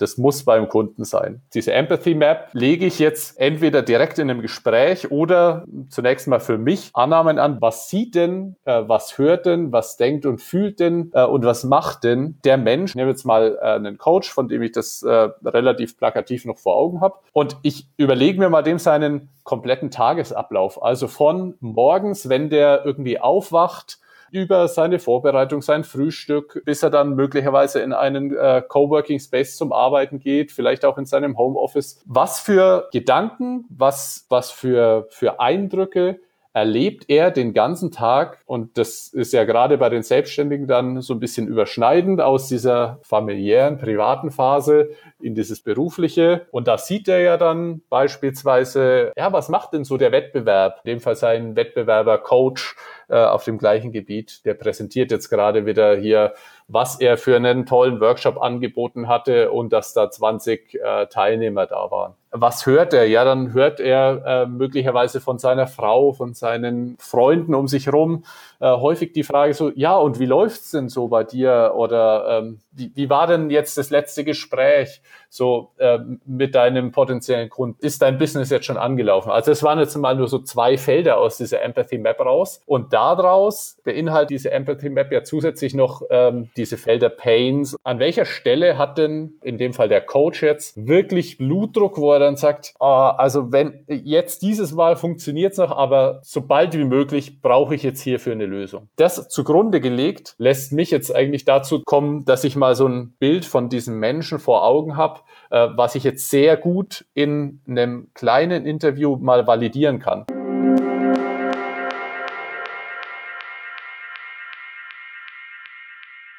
das 0.00 0.16
muss 0.16 0.44
beim 0.44 0.68
Kunden 0.68 1.04
sein. 1.04 1.42
Diese 1.52 1.72
Empathy 1.72 2.14
Map 2.14 2.48
lege 2.52 2.86
ich 2.86 2.98
jetzt 2.98 3.38
entweder 3.38 3.82
direkt 3.82 4.18
in 4.18 4.30
einem 4.30 4.40
Gespräch 4.40 5.10
oder 5.10 5.64
zunächst 5.90 6.26
mal 6.26 6.40
für 6.40 6.56
mich 6.56 6.90
Annahmen 6.94 7.38
an, 7.38 7.60
was 7.60 7.90
sieht 7.90 8.14
denn, 8.14 8.56
äh, 8.64 8.82
was 8.86 9.18
hört 9.18 9.44
denn, 9.44 9.72
was 9.72 9.96
denkt 9.96 10.24
und 10.24 10.40
fühlt 10.40 10.80
denn 10.80 11.10
äh, 11.12 11.24
und 11.24 11.44
was 11.44 11.64
macht 11.64 12.04
denn 12.04 12.38
der 12.44 12.56
Mensch. 12.56 12.92
Ich 12.92 12.96
nehme 12.96 13.10
jetzt 13.10 13.24
mal 13.24 13.58
äh, 13.60 13.66
einen 13.66 13.98
Coach, 13.98 14.32
von 14.32 14.48
dem 14.48 14.62
ich 14.62 14.72
das 14.72 15.02
äh, 15.02 15.28
relativ 15.44 15.98
plakativ 15.98 16.46
noch 16.46 16.58
vor 16.58 16.76
Augen 16.76 17.02
habe. 17.02 17.18
Und 17.32 17.58
ich 17.62 17.86
überlege 17.98 18.38
mir 18.38 18.48
mal 18.48 18.62
dem 18.62 18.78
seinen 18.78 19.28
kompletten 19.44 19.90
Tagesablauf. 19.90 20.82
Also 20.82 21.08
von 21.08 21.56
morgens, 21.60 22.28
wenn 22.28 22.48
der 22.48 22.86
irgendwie 22.86 23.20
aufwacht, 23.20 23.98
über 24.32 24.68
seine 24.68 24.98
Vorbereitung, 24.98 25.62
sein 25.62 25.84
Frühstück, 25.84 26.62
bis 26.64 26.82
er 26.82 26.90
dann 26.90 27.14
möglicherweise 27.14 27.80
in 27.80 27.92
einen 27.92 28.36
äh, 28.36 28.62
Coworking 28.66 29.18
Space 29.18 29.56
zum 29.56 29.72
Arbeiten 29.72 30.18
geht, 30.18 30.52
vielleicht 30.52 30.84
auch 30.84 30.98
in 30.98 31.04
seinem 31.04 31.38
Homeoffice. 31.38 32.02
Was 32.06 32.40
für 32.40 32.88
Gedanken, 32.92 33.66
was, 33.68 34.26
was 34.28 34.50
für, 34.50 35.06
für 35.10 35.40
Eindrücke 35.40 36.20
erlebt 36.52 37.04
er 37.08 37.30
den 37.30 37.52
ganzen 37.52 37.90
Tag, 37.90 38.42
und 38.46 38.76
das 38.76 39.08
ist 39.08 39.32
ja 39.32 39.44
gerade 39.44 39.78
bei 39.78 39.88
den 39.88 40.02
Selbstständigen 40.02 40.66
dann 40.66 41.00
so 41.00 41.14
ein 41.14 41.20
bisschen 41.20 41.46
überschneidend 41.46 42.20
aus 42.20 42.48
dieser 42.48 42.98
familiären, 43.02 43.78
privaten 43.78 44.30
Phase 44.30 44.90
in 45.20 45.34
dieses 45.34 45.62
berufliche. 45.62 46.46
Und 46.50 46.66
da 46.66 46.78
sieht 46.78 47.08
er 47.08 47.20
ja 47.20 47.36
dann 47.36 47.82
beispielsweise, 47.88 49.12
ja, 49.16 49.32
was 49.32 49.48
macht 49.48 49.72
denn 49.72 49.84
so 49.84 49.96
der 49.96 50.12
Wettbewerb? 50.12 50.80
In 50.84 50.90
dem 50.90 51.00
Fall 51.00 51.16
sein 51.16 51.56
Wettbewerber, 51.56 52.18
Coach 52.18 52.76
äh, 53.08 53.16
auf 53.16 53.44
dem 53.44 53.58
gleichen 53.58 53.92
Gebiet, 53.92 54.44
der 54.44 54.54
präsentiert 54.54 55.10
jetzt 55.10 55.28
gerade 55.28 55.66
wieder 55.66 55.96
hier 55.96 56.34
was 56.72 57.00
er 57.00 57.18
für 57.18 57.36
einen 57.36 57.66
tollen 57.66 58.00
Workshop 58.00 58.40
angeboten 58.40 59.08
hatte 59.08 59.50
und 59.50 59.72
dass 59.72 59.92
da 59.92 60.10
20 60.10 60.74
äh, 60.74 61.06
Teilnehmer 61.08 61.66
da 61.66 61.90
waren. 61.90 62.14
Was 62.32 62.64
hört 62.64 62.94
er? 62.94 63.08
Ja, 63.08 63.24
dann 63.24 63.52
hört 63.54 63.80
er 63.80 64.22
äh, 64.24 64.46
möglicherweise 64.46 65.20
von 65.20 65.38
seiner 65.38 65.66
Frau, 65.66 66.12
von 66.12 66.32
seinen 66.32 66.96
Freunden 66.98 67.54
um 67.54 67.66
sich 67.66 67.92
rum 67.92 68.24
äh, 68.60 68.76
häufig 68.76 69.12
die 69.12 69.22
Frage 69.22 69.54
so, 69.54 69.72
ja, 69.74 69.96
und 69.96 70.20
wie 70.20 70.26
läuft's 70.26 70.70
denn 70.72 70.90
so 70.90 71.08
bei 71.08 71.24
dir? 71.24 71.72
Oder 71.74 72.40
ähm, 72.40 72.60
wie, 72.72 72.92
wie 72.94 73.08
war 73.08 73.26
denn 73.26 73.48
jetzt 73.48 73.78
das 73.78 73.88
letzte 73.88 74.22
Gespräch 74.22 75.00
so 75.30 75.70
äh, 75.78 75.98
mit 76.26 76.54
deinem 76.54 76.92
potenziellen 76.92 77.48
Kunden? 77.48 77.78
Ist 77.80 78.02
dein 78.02 78.18
Business 78.18 78.50
jetzt 78.50 78.66
schon 78.66 78.76
angelaufen? 78.76 79.30
Also 79.30 79.50
es 79.50 79.62
waren 79.62 79.78
jetzt 79.78 79.96
mal 79.96 80.14
nur 80.14 80.28
so 80.28 80.40
zwei 80.40 80.76
Felder 80.76 81.16
aus 81.16 81.38
dieser 81.38 81.62
Empathy 81.62 81.96
Map 81.96 82.20
raus. 82.20 82.60
Und 82.66 82.92
daraus 82.92 83.78
beinhaltet 83.82 84.30
diese 84.30 84.50
Empathy 84.50 84.90
Map 84.90 85.10
ja 85.10 85.24
zusätzlich 85.24 85.72
noch 85.72 86.02
ähm, 86.10 86.50
diese 86.56 86.76
Felder 86.76 87.08
Pains. 87.08 87.76
An 87.82 87.98
welcher 87.98 88.26
Stelle 88.26 88.76
hat 88.76 88.98
denn 88.98 89.38
in 89.42 89.56
dem 89.56 89.72
Fall 89.72 89.88
der 89.88 90.02
Coach 90.02 90.42
jetzt 90.42 90.86
wirklich 90.86 91.38
Blutdruck, 91.38 91.96
wo 91.96 92.12
er 92.12 92.18
dann 92.18 92.36
sagt, 92.36 92.74
oh, 92.78 92.84
also 92.84 93.52
wenn 93.52 93.84
jetzt 93.88 94.42
dieses 94.42 94.72
Mal 94.72 94.96
funktioniert's 94.96 95.56
noch, 95.56 95.70
aber 95.70 96.20
sobald 96.22 96.76
wie 96.76 96.84
möglich 96.84 97.40
brauche 97.40 97.74
ich 97.74 97.82
jetzt 97.82 98.02
hierfür 98.02 98.34
eine 98.34 98.49
Lösung. 98.50 98.88
Das 98.96 99.28
zugrunde 99.28 99.80
gelegt 99.80 100.34
lässt 100.38 100.72
mich 100.72 100.90
jetzt 100.90 101.14
eigentlich 101.14 101.44
dazu 101.44 101.82
kommen, 101.84 102.24
dass 102.24 102.44
ich 102.44 102.56
mal 102.56 102.74
so 102.74 102.86
ein 102.86 103.14
Bild 103.18 103.44
von 103.46 103.68
diesem 103.68 103.98
Menschen 103.98 104.38
vor 104.38 104.64
Augen 104.64 104.96
habe, 104.96 105.20
äh, 105.50 105.68
was 105.74 105.94
ich 105.94 106.04
jetzt 106.04 106.28
sehr 106.28 106.56
gut 106.56 107.06
in 107.14 107.60
einem 107.66 108.08
kleinen 108.14 108.66
Interview 108.66 109.16
mal 109.16 109.46
validieren 109.46 110.00
kann. 110.00 110.26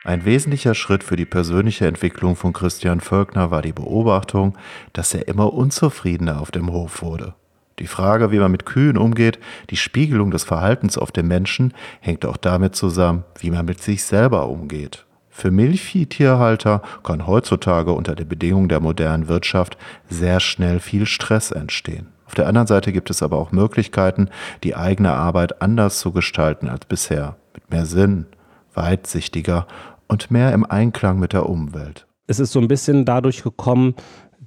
Ein 0.04 0.26
wesentlicher 0.26 0.74
Schritt 0.74 1.04
für 1.04 1.16
die 1.16 1.28
persönliche 1.28 1.86
Entwicklung 1.86 2.36
von 2.36 2.54
Christian 2.54 3.02
Völkner 3.02 3.52
war 3.52 3.62
die 3.62 3.72
Beobachtung, 3.72 4.58
dass 4.94 5.14
er 5.14 5.28
immer 5.28 5.54
unzufriedener 5.54 6.42
auf 6.42 6.50
dem 6.50 6.72
Hof 6.72 7.04
wurde. 7.04 7.36
Die 7.82 7.88
Frage, 7.88 8.32
wie 8.32 8.38
man 8.38 8.52
mit 8.52 8.68
Kühen 8.68 8.96
umgeht, 8.96 9.40
die 9.72 9.76
Spiegelung 9.76 10.30
des 10.30 10.44
Verhaltens 10.44 11.00
auf 11.00 11.12
den 11.12 11.28
Menschen, 11.28 11.74
hängt 12.00 12.28
auch 12.28 12.38
damit 12.38 12.76
zusammen, 12.76 13.24
wie 13.40 13.50
man 13.50 13.66
mit 13.66 13.82
sich 13.82 14.04
selber 14.04 14.48
umgeht. 14.50 15.08
Für 15.32 15.50
Milchviehtierhalter 15.50 16.84
kann 17.02 17.26
heutzutage 17.26 17.94
unter 17.94 18.14
den 18.14 18.28
Bedingungen 18.28 18.70
der 18.70 18.82
modernen 18.82 19.28
Wirtschaft 19.28 19.80
sehr 20.08 20.40
schnell 20.40 20.80
viel 20.80 21.08
Stress 21.08 21.50
entstehen. 21.50 22.10
Auf 22.28 22.36
der 22.36 22.46
anderen 22.46 22.68
Seite 22.68 22.92
gibt 22.92 23.10
es 23.10 23.24
aber 23.24 23.38
auch 23.38 23.52
Möglichkeiten, 23.52 24.30
die 24.64 24.76
eigene 24.76 25.14
Arbeit 25.14 25.64
anders 25.64 25.98
zu 25.98 26.12
gestalten 26.12 26.70
als 26.70 26.86
bisher, 26.86 27.38
mit 27.56 27.72
mehr 27.72 27.88
Sinn, 27.88 28.28
weitsichtiger 28.76 29.66
und 30.08 30.30
mehr 30.30 30.54
im 30.54 30.66
Einklang 30.70 31.18
mit 31.18 31.34
der 31.34 31.50
Umwelt. 31.50 32.06
Es 32.28 32.40
ist 32.40 32.52
so 32.52 32.60
ein 32.60 32.68
bisschen 32.68 33.06
dadurch 33.06 33.42
gekommen, 33.42 33.96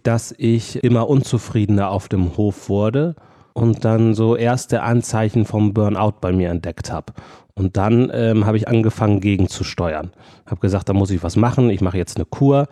dass 0.04 0.34
ich 0.36 0.82
immer 0.84 1.08
unzufriedener 1.08 1.90
auf 1.90 2.08
dem 2.08 2.36
Hof 2.36 2.68
wurde 2.68 3.16
und 3.54 3.84
dann 3.84 4.14
so 4.14 4.36
erste 4.36 4.82
Anzeichen 4.82 5.44
vom 5.44 5.74
Burnout 5.74 6.14
bei 6.20 6.32
mir 6.32 6.50
entdeckt 6.50 6.92
habe. 6.92 7.12
Und 7.54 7.76
dann 7.76 8.10
ähm, 8.12 8.46
habe 8.46 8.56
ich 8.56 8.68
angefangen 8.68 9.20
gegenzusteuern. 9.20 10.12
Habe 10.46 10.60
gesagt, 10.60 10.88
da 10.88 10.92
muss 10.92 11.10
ich 11.10 11.22
was 11.22 11.36
machen. 11.36 11.70
Ich 11.70 11.80
mache 11.80 11.98
jetzt 11.98 12.16
eine 12.16 12.26
Kur. 12.26 12.66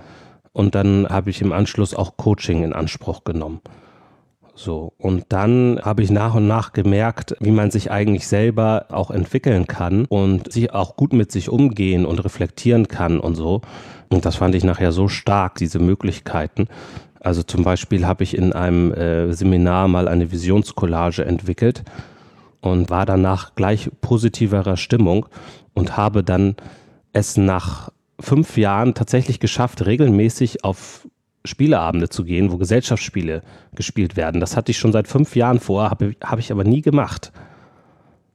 Und 0.52 0.74
dann 0.74 1.08
habe 1.08 1.30
ich 1.30 1.40
im 1.40 1.52
Anschluss 1.52 1.94
auch 1.94 2.16
Coaching 2.16 2.64
in 2.64 2.72
Anspruch 2.72 3.24
genommen. 3.24 3.60
So, 4.54 4.92
und 4.98 5.26
dann 5.30 5.80
habe 5.82 6.02
ich 6.02 6.10
nach 6.10 6.34
und 6.34 6.46
nach 6.46 6.74
gemerkt, 6.74 7.34
wie 7.40 7.52
man 7.52 7.70
sich 7.70 7.90
eigentlich 7.90 8.26
selber 8.26 8.86
auch 8.90 9.10
entwickeln 9.10 9.66
kann 9.66 10.04
und 10.04 10.52
sich 10.52 10.74
auch 10.74 10.96
gut 10.96 11.14
mit 11.14 11.32
sich 11.32 11.48
umgehen 11.48 12.04
und 12.04 12.18
reflektieren 12.22 12.86
kann 12.86 13.18
und 13.18 13.34
so. 13.34 13.62
Und 14.10 14.26
das 14.26 14.36
fand 14.36 14.54
ich 14.54 14.62
nachher 14.62 14.92
so 14.92 15.08
stark, 15.08 15.54
diese 15.54 15.78
Möglichkeiten. 15.78 16.68
Also 17.22 17.44
zum 17.44 17.62
Beispiel 17.62 18.04
habe 18.06 18.24
ich 18.24 18.36
in 18.36 18.52
einem 18.52 18.92
äh, 18.92 19.32
Seminar 19.32 19.86
mal 19.86 20.08
eine 20.08 20.32
Visionscollage 20.32 21.24
entwickelt 21.24 21.84
und 22.60 22.90
war 22.90 23.06
danach 23.06 23.54
gleich 23.54 23.90
positiverer 24.00 24.76
Stimmung 24.76 25.26
und 25.72 25.96
habe 25.96 26.24
dann 26.24 26.56
es 27.12 27.36
nach 27.36 27.90
fünf 28.18 28.56
Jahren 28.56 28.94
tatsächlich 28.94 29.38
geschafft, 29.38 29.86
regelmäßig 29.86 30.64
auf 30.64 31.06
Spieleabende 31.44 32.08
zu 32.08 32.24
gehen, 32.24 32.50
wo 32.50 32.56
Gesellschaftsspiele 32.56 33.42
gespielt 33.74 34.16
werden. 34.16 34.40
Das 34.40 34.56
hatte 34.56 34.72
ich 34.72 34.78
schon 34.78 34.92
seit 34.92 35.06
fünf 35.06 35.36
Jahren 35.36 35.60
vor, 35.60 35.90
habe 35.90 36.14
hab 36.22 36.40
ich 36.40 36.50
aber 36.50 36.64
nie 36.64 36.82
gemacht. 36.82 37.32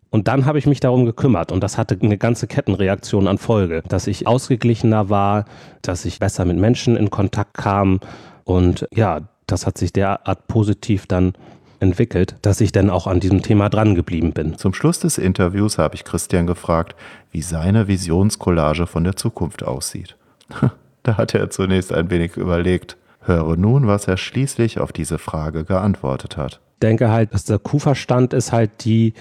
Und 0.09 0.27
dann 0.27 0.45
habe 0.45 0.57
ich 0.57 0.65
mich 0.65 0.79
darum 0.79 1.05
gekümmert 1.05 1.51
und 1.51 1.61
das 1.61 1.77
hatte 1.77 1.97
eine 2.01 2.17
ganze 2.17 2.47
Kettenreaktion 2.47 3.27
an 3.27 3.37
Folge, 3.37 3.83
dass 3.87 4.07
ich 4.07 4.25
ausgeglichener 4.25 5.09
war, 5.09 5.45
dass 5.81 6.05
ich 6.05 6.19
besser 6.19 6.45
mit 6.45 6.57
Menschen 6.57 6.95
in 6.95 7.09
Kontakt 7.09 7.53
kam 7.55 7.99
und 8.45 8.87
ja, 8.93 9.21
das 9.47 9.65
hat 9.65 9.77
sich 9.77 9.91
derart 9.93 10.47
positiv 10.47 11.07
dann 11.07 11.33
entwickelt, 11.79 12.35
dass 12.41 12.61
ich 12.61 12.71
dann 12.71 12.89
auch 12.89 13.07
an 13.07 13.19
diesem 13.19 13.41
Thema 13.41 13.69
dran 13.69 13.95
geblieben 13.95 14.31
bin. 14.31 14.57
Zum 14.57 14.73
Schluss 14.73 14.99
des 14.99 15.17
Interviews 15.17 15.77
habe 15.77 15.95
ich 15.95 16.03
Christian 16.03 16.47
gefragt, 16.47 16.95
wie 17.31 17.41
seine 17.41 17.87
Visionscollage 17.87 18.87
von 18.87 19.03
der 19.03 19.15
Zukunft 19.15 19.63
aussieht. 19.63 20.15
Da 21.03 21.15
hat 21.15 21.33
er 21.33 21.49
zunächst 21.49 21.93
ein 21.93 22.09
wenig 22.09 22.35
überlegt. 22.35 22.97
Höre 23.21 23.55
nun, 23.55 23.87
was 23.87 24.09
er 24.09 24.17
schließlich 24.17 24.77
auf 24.81 24.91
diese 24.91 25.17
Frage 25.17 25.63
geantwortet 25.63 26.35
hat. 26.35 26.59
Ich 26.73 26.79
denke 26.81 27.09
halt, 27.09 27.33
dass 27.33 27.45
der 27.45 27.59
Kuhverstand 27.59 28.33
ist 28.33 28.51
halt 28.51 28.83
die, 28.83 29.13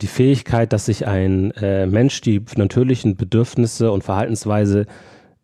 die 0.00 0.06
Fähigkeit, 0.06 0.72
dass 0.72 0.86
sich 0.86 1.06
ein 1.06 1.50
äh, 1.52 1.86
Mensch 1.86 2.20
die 2.20 2.42
natürlichen 2.56 3.16
Bedürfnisse 3.16 3.92
und 3.92 4.04
Verhaltensweise 4.04 4.86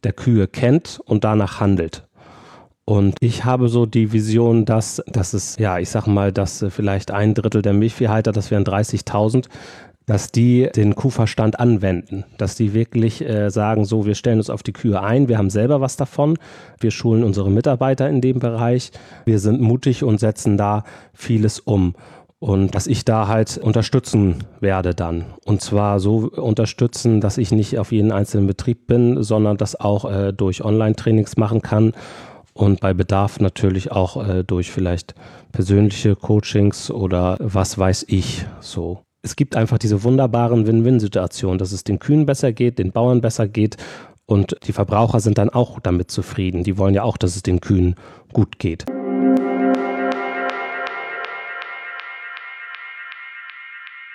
der 0.05 0.12
Kühe 0.12 0.49
kennt 0.49 1.01
und 1.05 1.25
danach 1.25 1.61
handelt. 1.61 2.07
Und 2.85 3.16
ich 3.21 3.45
habe 3.45 3.69
so 3.69 3.85
die 3.85 4.12
Vision, 4.12 4.64
dass, 4.64 5.03
dass 5.09 5.35
es, 5.35 5.57
ja, 5.59 5.79
ich 5.79 5.90
sag 5.90 6.07
mal, 6.07 6.33
dass 6.33 6.64
vielleicht 6.69 7.11
ein 7.11 7.35
Drittel 7.35 7.61
der 7.61 7.73
Milchviehhalter, 7.73 8.31
das 8.31 8.53
wären 8.53 8.64
30.000, 8.64 9.47
dass 10.07 10.31
die 10.31 10.69
den 10.75 10.95
Kuhverstand 10.95 11.59
anwenden, 11.59 12.25
dass 12.38 12.55
die 12.55 12.75
wirklich 12.75 13.23
äh, 13.23 13.51
sagen, 13.51 13.85
so, 13.85 14.07
wir 14.07 14.14
stellen 14.14 14.38
uns 14.38 14.51
auf 14.51 14.62
die 14.62 14.73
Kühe 14.73 15.03
ein, 15.03 15.29
wir 15.29 15.37
haben 15.37 15.51
selber 15.51 15.81
was 15.81 15.97
davon, 15.97 16.38
wir 16.79 16.92
schulen 16.92 17.25
unsere 17.25 17.51
Mitarbeiter 17.51 18.09
in 18.09 18.21
dem 18.21 18.38
Bereich, 18.38 18.92
wir 19.25 19.40
sind 19.40 19.61
mutig 19.61 20.05
und 20.05 20.19
setzen 20.19 20.57
da 20.57 20.85
vieles 21.12 21.59
um. 21.59 21.97
Und 22.38 22.75
dass 22.75 22.87
ich 22.87 23.05
da 23.05 23.29
halt 23.29 23.57
unterstützen 23.57 24.44
werde 24.61 24.94
dann. 24.94 25.25
Und 25.46 25.62
zwar 25.62 26.01
so 26.01 26.31
unterstützen, 26.31 27.20
dass 27.20 27.38
ich 27.38 27.51
nicht 27.51 27.79
auf 27.79 27.92
jeden 27.92 28.12
einzelnen 28.12 28.46
Betrieb 28.46 28.87
bin, 28.87 29.22
sondern 29.22 29.57
das 29.57 29.79
auch 29.79 30.05
äh, 30.05 30.33
durch 30.33 30.62
Online-Trainings 30.62 31.37
machen 31.38 31.62
kann 31.62 31.94
und 32.53 32.81
bei 32.81 32.92
Bedarf 32.92 33.40
natürlich 33.40 33.90
auch 33.90 34.22
äh, 34.27 34.44
durch 34.44 34.70
vielleicht 34.70 35.14
persönliche 35.53 36.14
Coachings 36.14 36.90
oder 36.90 37.37
was 37.40 37.79
weiß 37.79 38.05
ich 38.09 38.46
so 38.61 39.01
es 39.27 39.35
gibt 39.35 39.57
einfach 39.57 39.79
diese 39.79 40.05
wunderbaren 40.05 40.68
Win-Win-Situationen, 40.68 41.59
dass 41.59 41.72
es 41.72 41.83
den 41.83 41.99
Kühen 41.99 42.27
besser 42.27 42.53
geht, 42.53 42.79
den 42.79 42.92
Bauern 42.92 43.20
besser 43.20 43.49
geht 43.49 43.77
und 44.25 44.57
die 44.66 44.72
Verbraucher 44.72 45.18
sind 45.18 45.37
dann 45.38 45.51
auch 45.51 45.81
damit 45.81 46.12
zufrieden. 46.12 46.62
Die 46.62 46.79
wollen 46.79 46.94
ja 46.94 47.03
auch, 47.03 47.16
dass 47.16 47.35
es 47.35 47.42
den 47.42 47.61
Kühen 47.61 47.96
gut 48.33 48.61
geht. 48.61 48.87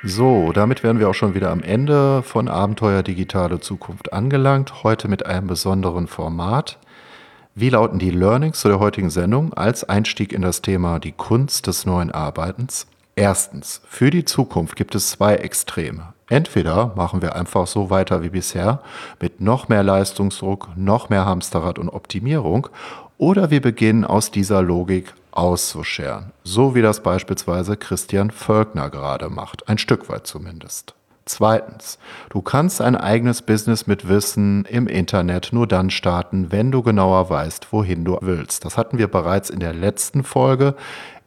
So, 0.04 0.52
damit 0.52 0.82
wären 0.82 0.98
wir 0.98 1.10
auch 1.10 1.14
schon 1.14 1.36
wieder 1.36 1.52
am 1.52 1.62
Ende 1.62 2.24
von 2.24 2.48
Abenteuer 2.48 3.04
Digitale 3.04 3.60
Zukunft 3.60 4.14
angelangt. 4.14 4.84
Heute 4.84 5.08
mit 5.08 5.28
einem 5.28 5.46
besonderen 5.46 6.08
Format. 6.08 6.80
Wie 7.54 7.70
lauten 7.70 8.00
die 8.00 8.10
Learnings 8.10 8.60
zu 8.60 8.68
der 8.68 8.80
heutigen 8.80 9.12
Sendung 9.12 9.54
als 9.54 9.84
Einstieg 9.84 10.34
in 10.34 10.42
das 10.42 10.64
Thema 10.64 10.98
die 10.98 11.12
Kunst 11.12 11.68
des 11.68 11.86
neuen 11.86 12.10
Arbeitens? 12.10 12.88
Erstens, 13.16 13.82
für 13.88 14.10
die 14.10 14.26
Zukunft 14.26 14.76
gibt 14.76 14.96
es 14.96 15.12
zwei 15.12 15.36
Extreme. 15.36 16.14
Entweder 16.30 16.94
machen 16.96 17.22
wir 17.22 17.36
einfach 17.36 17.68
so 17.68 17.92
weiter 17.92 18.24
wie 18.24 18.30
bisher 18.30 18.82
mit 19.20 19.40
noch 19.40 19.70
mehr 19.70 19.84
Leistungsdruck, 19.84 20.70
noch 20.76 21.10
mehr 21.10 21.26
Hamsterrad 21.28 21.78
und 21.78 21.90
Optimierung, 21.90 22.70
oder 23.20 23.52
wir 23.52 23.62
beginnen 23.62 24.04
aus 24.04 24.32
dieser 24.32 24.64
Logik 24.64 25.14
auszuscheren, 25.32 26.32
so 26.44 26.76
wie 26.76 26.82
das 26.82 27.04
beispielsweise 27.04 27.78
Christian 27.78 28.32
Völkner 28.32 28.90
gerade 28.90 29.30
macht, 29.30 29.68
ein 29.70 29.78
Stück 29.78 30.10
weit 30.10 30.28
zumindest. 30.28 30.94
Zweitens, 31.26 32.00
du 32.30 32.42
kannst 32.42 32.82
ein 32.82 32.96
eigenes 32.96 33.44
Business 33.44 33.88
mit 33.88 34.10
Wissen 34.10 34.66
im 34.66 34.88
Internet 34.88 35.50
nur 35.54 35.68
dann 35.68 35.90
starten, 35.90 36.52
wenn 36.52 36.72
du 36.72 36.82
genauer 36.82 37.30
weißt, 37.30 37.72
wohin 37.72 38.04
du 38.04 38.18
willst. 38.22 38.66
Das 38.66 38.78
hatten 38.78 38.98
wir 38.98 39.08
bereits 39.08 39.50
in 39.50 39.60
der 39.60 39.74
letzten 39.74 40.24
Folge 40.24 40.76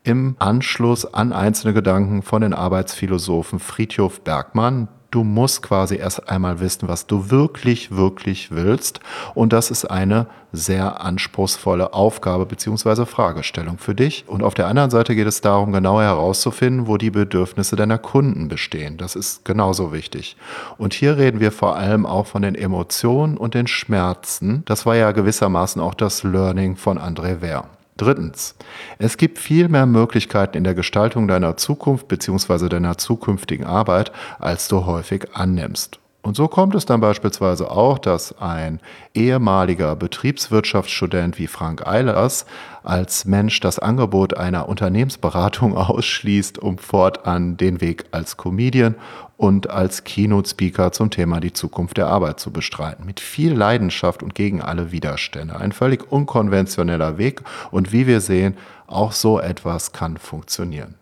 im 0.02 0.36
Anschluss 0.38 1.06
an 1.14 1.32
einzelne 1.32 1.72
Gedanken 1.72 2.22
von 2.22 2.42
den 2.42 2.52
Arbeitsphilosophen 2.52 3.58
Friedhof 3.58 4.20
Bergmann. 4.20 4.88
Du 5.14 5.22
musst 5.22 5.62
quasi 5.62 5.94
erst 5.94 6.29
einmal 6.29 6.59
wissen, 6.59 6.88
was 6.88 7.07
du 7.07 7.31
wirklich, 7.31 7.94
wirklich 7.94 8.50
willst. 8.50 8.98
Und 9.37 9.53
das 9.53 9.70
ist 9.70 9.85
eine 9.85 10.27
sehr 10.50 11.03
anspruchsvolle 11.03 11.92
Aufgabe 11.92 12.46
bzw. 12.46 13.07
Fragestellung 13.07 13.79
für 13.79 13.94
dich. 13.94 14.24
Und 14.27 14.42
auf 14.42 14.55
der 14.55 14.66
anderen 14.66 14.90
Seite 14.90 15.14
geht 15.14 15.29
es 15.29 15.40
darum, 15.40 15.70
genauer 15.70 16.03
herauszufinden, 16.03 16.88
wo 16.88 16.96
die 16.96 17.12
Bedürfnisse 17.12 17.77
deiner 17.77 17.98
Kunden 17.98 18.48
bestehen. 18.48 18.96
Das 18.96 19.14
ist 19.14 19.44
genauso 19.44 19.92
wichtig. 19.92 20.37
Und 20.79 20.94
hier 20.94 21.16
reden 21.16 21.38
wir 21.38 21.53
vor 21.53 21.77
allem 21.77 22.07
auch 22.07 22.27
von 22.27 22.42
den 22.42 22.57
Emotionen 22.57 23.37
und 23.37 23.55
den 23.55 23.68
Schmerzen. 23.68 24.64
Das 24.64 24.85
war 24.85 24.96
ja 24.96 25.12
gewissermaßen 25.12 25.81
auch 25.81 25.94
das 25.94 26.24
Learning 26.24 26.74
von 26.74 26.98
André 26.98 27.40
Wehr. 27.40 27.66
Drittens, 27.96 28.57
es 28.98 29.16
gibt 29.16 29.38
viel 29.38 29.68
mehr 29.68 29.87
Möglichkeiten 29.87 30.57
in 30.57 30.64
der 30.64 30.74
Gestaltung 30.74 31.28
deiner 31.28 31.57
Zukunft 31.57 32.09
bzw. 32.09 32.68
deiner 32.68 32.98
zukünftigen 32.98 33.64
Arbeit, 33.64 34.11
als 34.40 34.66
du 34.66 34.85
häufig 34.85 35.28
annimmst. 35.35 36.00
Und 36.24 36.37
so 36.37 36.48
kommt 36.48 36.74
es 36.74 36.87
dann 36.87 37.02
beispielsweise 37.02 37.70
auch, 37.70 37.98
dass 37.98 38.38
ein 38.40 38.80
ehemaliger 39.12 39.94
Betriebswirtschaftsstudent 39.94 41.38
wie 41.38 41.46
Frank 41.46 41.87
Eilers 41.87 42.46
als 42.83 43.26
Mensch 43.26 43.61
das 43.61 43.78
Angebot 43.78 44.35
einer 44.35 44.66
Unternehmensberatung 44.66 45.76
ausschließt, 45.76 46.59
um 46.59 46.78
fortan 46.78 47.59
den 47.59 47.83
Weg 47.83 48.07
als 48.11 48.38
Comedian 48.38 48.94
und 49.37 49.70
als 49.70 50.05
Keynote-Speaker 50.05 50.92
zum 50.92 51.11
Thema 51.11 51.40
die 51.40 51.53
Zukunft 51.53 51.97
der 51.97 52.07
Arbeit 52.07 52.40
zu 52.40 52.51
bestreiten. 52.51 53.05
Mit 53.05 53.20
viel 53.20 53.53
Leidenschaft 53.53 54.23
und 54.23 54.35
gegen 54.35 54.62
alle 54.62 54.92
Widerstände. 54.92 55.57
Ein 55.57 55.73
völlig 55.73 56.11
unkonventioneller 56.11 57.18
Weg 57.18 57.42
und 57.70 57.92
wie 57.92 58.07
wir 58.07 58.20
sehen, 58.20 58.57
auch 58.87 59.12
so 59.12 59.40
etwas 59.40 59.92
kann 59.92 60.16
funktionieren. 60.16 60.94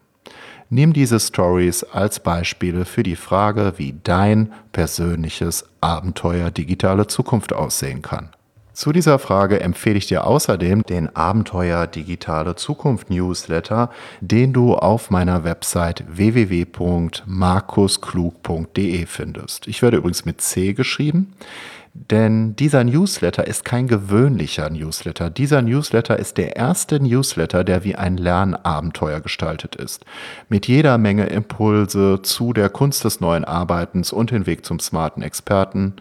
Nimm 0.70 0.94
diese 0.94 1.20
Stories 1.20 1.84
als 1.84 2.20
Beispiele 2.20 2.86
für 2.86 3.02
die 3.02 3.16
Frage, 3.16 3.74
wie 3.76 3.94
dein 4.04 4.52
persönliches 4.72 5.66
Abenteuer 5.82 6.50
digitale 6.50 7.06
Zukunft 7.06 7.52
aussehen 7.52 8.00
kann. 8.00 8.30
Zu 8.72 8.92
dieser 8.92 9.18
Frage 9.18 9.60
empfehle 9.60 9.98
ich 9.98 10.06
dir 10.06 10.26
außerdem 10.26 10.84
den 10.84 11.14
Abenteuer 11.14 11.86
Digitale 11.86 12.56
Zukunft 12.56 13.10
Newsletter, 13.10 13.90
den 14.22 14.54
du 14.54 14.74
auf 14.74 15.10
meiner 15.10 15.44
Website 15.44 16.04
www.markusklug.de 16.08 19.06
findest. 19.06 19.68
Ich 19.68 19.82
werde 19.82 19.98
übrigens 19.98 20.24
mit 20.24 20.40
C 20.40 20.72
geschrieben. 20.72 21.34
Denn 21.94 22.56
dieser 22.56 22.84
Newsletter 22.84 23.46
ist 23.46 23.66
kein 23.66 23.86
gewöhnlicher 23.86 24.70
Newsletter. 24.70 25.28
Dieser 25.28 25.60
Newsletter 25.60 26.18
ist 26.18 26.38
der 26.38 26.56
erste 26.56 27.00
Newsletter, 27.00 27.64
der 27.64 27.84
wie 27.84 27.96
ein 27.96 28.16
Lernabenteuer 28.16 29.20
gestaltet 29.20 29.76
ist. 29.76 30.06
Mit 30.48 30.66
jeder 30.66 30.96
Menge 30.96 31.26
Impulse 31.26 32.20
zu 32.22 32.54
der 32.54 32.70
Kunst 32.70 33.04
des 33.04 33.20
neuen 33.20 33.44
Arbeitens 33.44 34.10
und 34.10 34.30
den 34.30 34.46
Weg 34.46 34.64
zum 34.64 34.80
smarten 34.80 35.22
Experten 35.22 35.96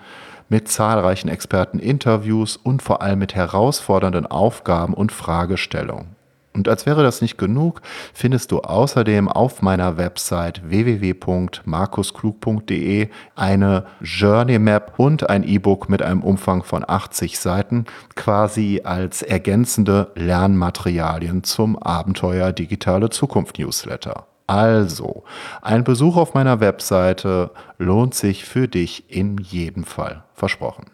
mit 0.52 0.68
zahlreichen 0.68 1.30
Experteninterviews 1.30 2.58
und 2.58 2.82
vor 2.82 3.02
allem 3.02 3.20
mit 3.20 3.36
herausfordernden 3.36 4.28
Aufgaben 4.28 4.94
und 4.94 5.14
Fragestellungen. 5.14 6.18
Und 6.54 6.68
als 6.68 6.86
wäre 6.86 7.04
das 7.04 7.22
nicht 7.22 7.38
genug, 7.38 7.82
findest 8.14 8.52
du 8.52 8.60
außerdem 8.60 9.30
auf 9.30 9.62
meiner 9.62 9.96
Website 9.96 10.70
www.markusklug.de 10.70 13.08
eine 13.34 13.86
Journey 14.02 14.60
Map 14.60 14.96
und 14.98 15.30
ein 15.30 15.44
E-Book 15.44 15.88
mit 15.88 16.02
einem 16.02 16.22
Umfang 16.22 16.64
von 16.64 16.84
80 16.86 17.40
Seiten, 17.40 17.86
quasi 18.16 18.82
als 18.84 19.22
ergänzende 19.22 20.12
Lernmaterialien 20.16 21.46
zum 21.46 21.82
Abenteuer 21.82 22.52
Digitale 22.52 23.10
Zukunft 23.10 23.58
Newsletter. 23.58 24.28
Also, 24.52 25.24
ein 25.62 25.86
Besuch 25.86 26.18
auf 26.18 26.34
meiner 26.34 26.60
Webseite 26.60 27.52
lohnt 27.78 28.16
sich 28.16 28.44
für 28.44 28.68
dich 28.68 29.10
in 29.10 29.38
jedem 29.38 29.86
Fall. 29.86 30.26
Versprochen. 30.34 30.88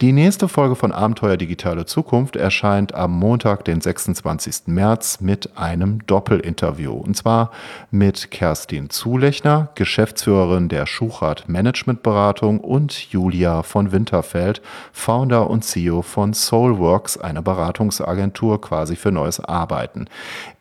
Die 0.00 0.12
nächste 0.12 0.48
Folge 0.48 0.76
von 0.76 0.92
Abenteuer 0.92 1.36
Digitale 1.36 1.86
Zukunft 1.86 2.36
erscheint 2.36 2.94
am 2.94 3.18
Montag, 3.18 3.64
den 3.64 3.80
26. 3.80 4.66
März 4.66 5.20
mit 5.20 5.56
einem 5.56 6.06
Doppelinterview. 6.06 6.92
Und 6.92 7.16
zwar 7.16 7.50
mit 7.90 8.30
Kerstin 8.30 8.90
Zulechner, 8.90 9.70
Geschäftsführerin 9.74 10.68
der 10.68 10.86
Schuchart 10.86 11.48
Managementberatung 11.48 12.60
und 12.60 13.10
Julia 13.10 13.62
von 13.62 13.92
Winterfeld, 13.92 14.62
Founder 14.92 15.50
und 15.50 15.64
CEO 15.64 16.02
von 16.02 16.34
Soulworks, 16.34 17.18
eine 17.18 17.42
Beratungsagentur 17.42 18.60
quasi 18.60 18.96
für 18.96 19.12
neues 19.12 19.40
Arbeiten. 19.40 20.06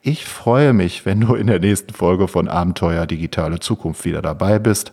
Ich 0.01 0.25
freue 0.25 0.73
mich, 0.73 1.05
wenn 1.05 1.21
du 1.21 1.35
in 1.35 1.47
der 1.47 1.59
nächsten 1.59 1.93
Folge 1.93 2.27
von 2.27 2.47
Abenteuer 2.47 3.05
Digitale 3.05 3.59
Zukunft 3.59 4.05
wieder 4.05 4.21
dabei 4.21 4.59
bist. 4.59 4.91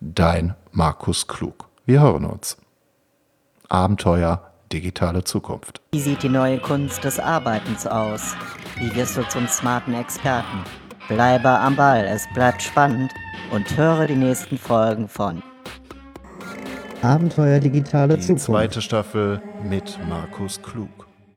Dein 0.00 0.54
Markus 0.72 1.26
Klug. 1.26 1.68
Wir 1.86 2.00
hören 2.00 2.24
uns. 2.24 2.56
Abenteuer 3.68 4.40
digitale 4.72 5.24
Zukunft. 5.24 5.80
Wie 5.92 6.00
sieht 6.00 6.22
die 6.22 6.28
neue 6.28 6.58
Kunst 6.58 7.04
des 7.04 7.18
Arbeitens 7.18 7.86
aus? 7.86 8.34
Wie 8.78 8.94
wirst 8.94 9.16
du 9.16 9.22
zum 9.28 9.46
smarten 9.48 9.94
Experten? 9.94 10.64
Bleibe 11.08 11.48
am 11.48 11.76
Ball, 11.76 12.04
es 12.04 12.26
bleibt 12.34 12.62
spannend 12.62 13.12
und 13.52 13.76
höre 13.76 14.06
die 14.06 14.16
nächsten 14.16 14.58
Folgen 14.58 15.08
von 15.08 15.42
Abenteuer 17.02 17.60
digitale 17.60 18.16
Die 18.16 18.22
Zukunft. 18.22 18.44
zweite 18.46 18.82
Staffel 18.82 19.40
mit 19.62 19.98
Markus 20.08 20.60
Klug. 20.62 21.05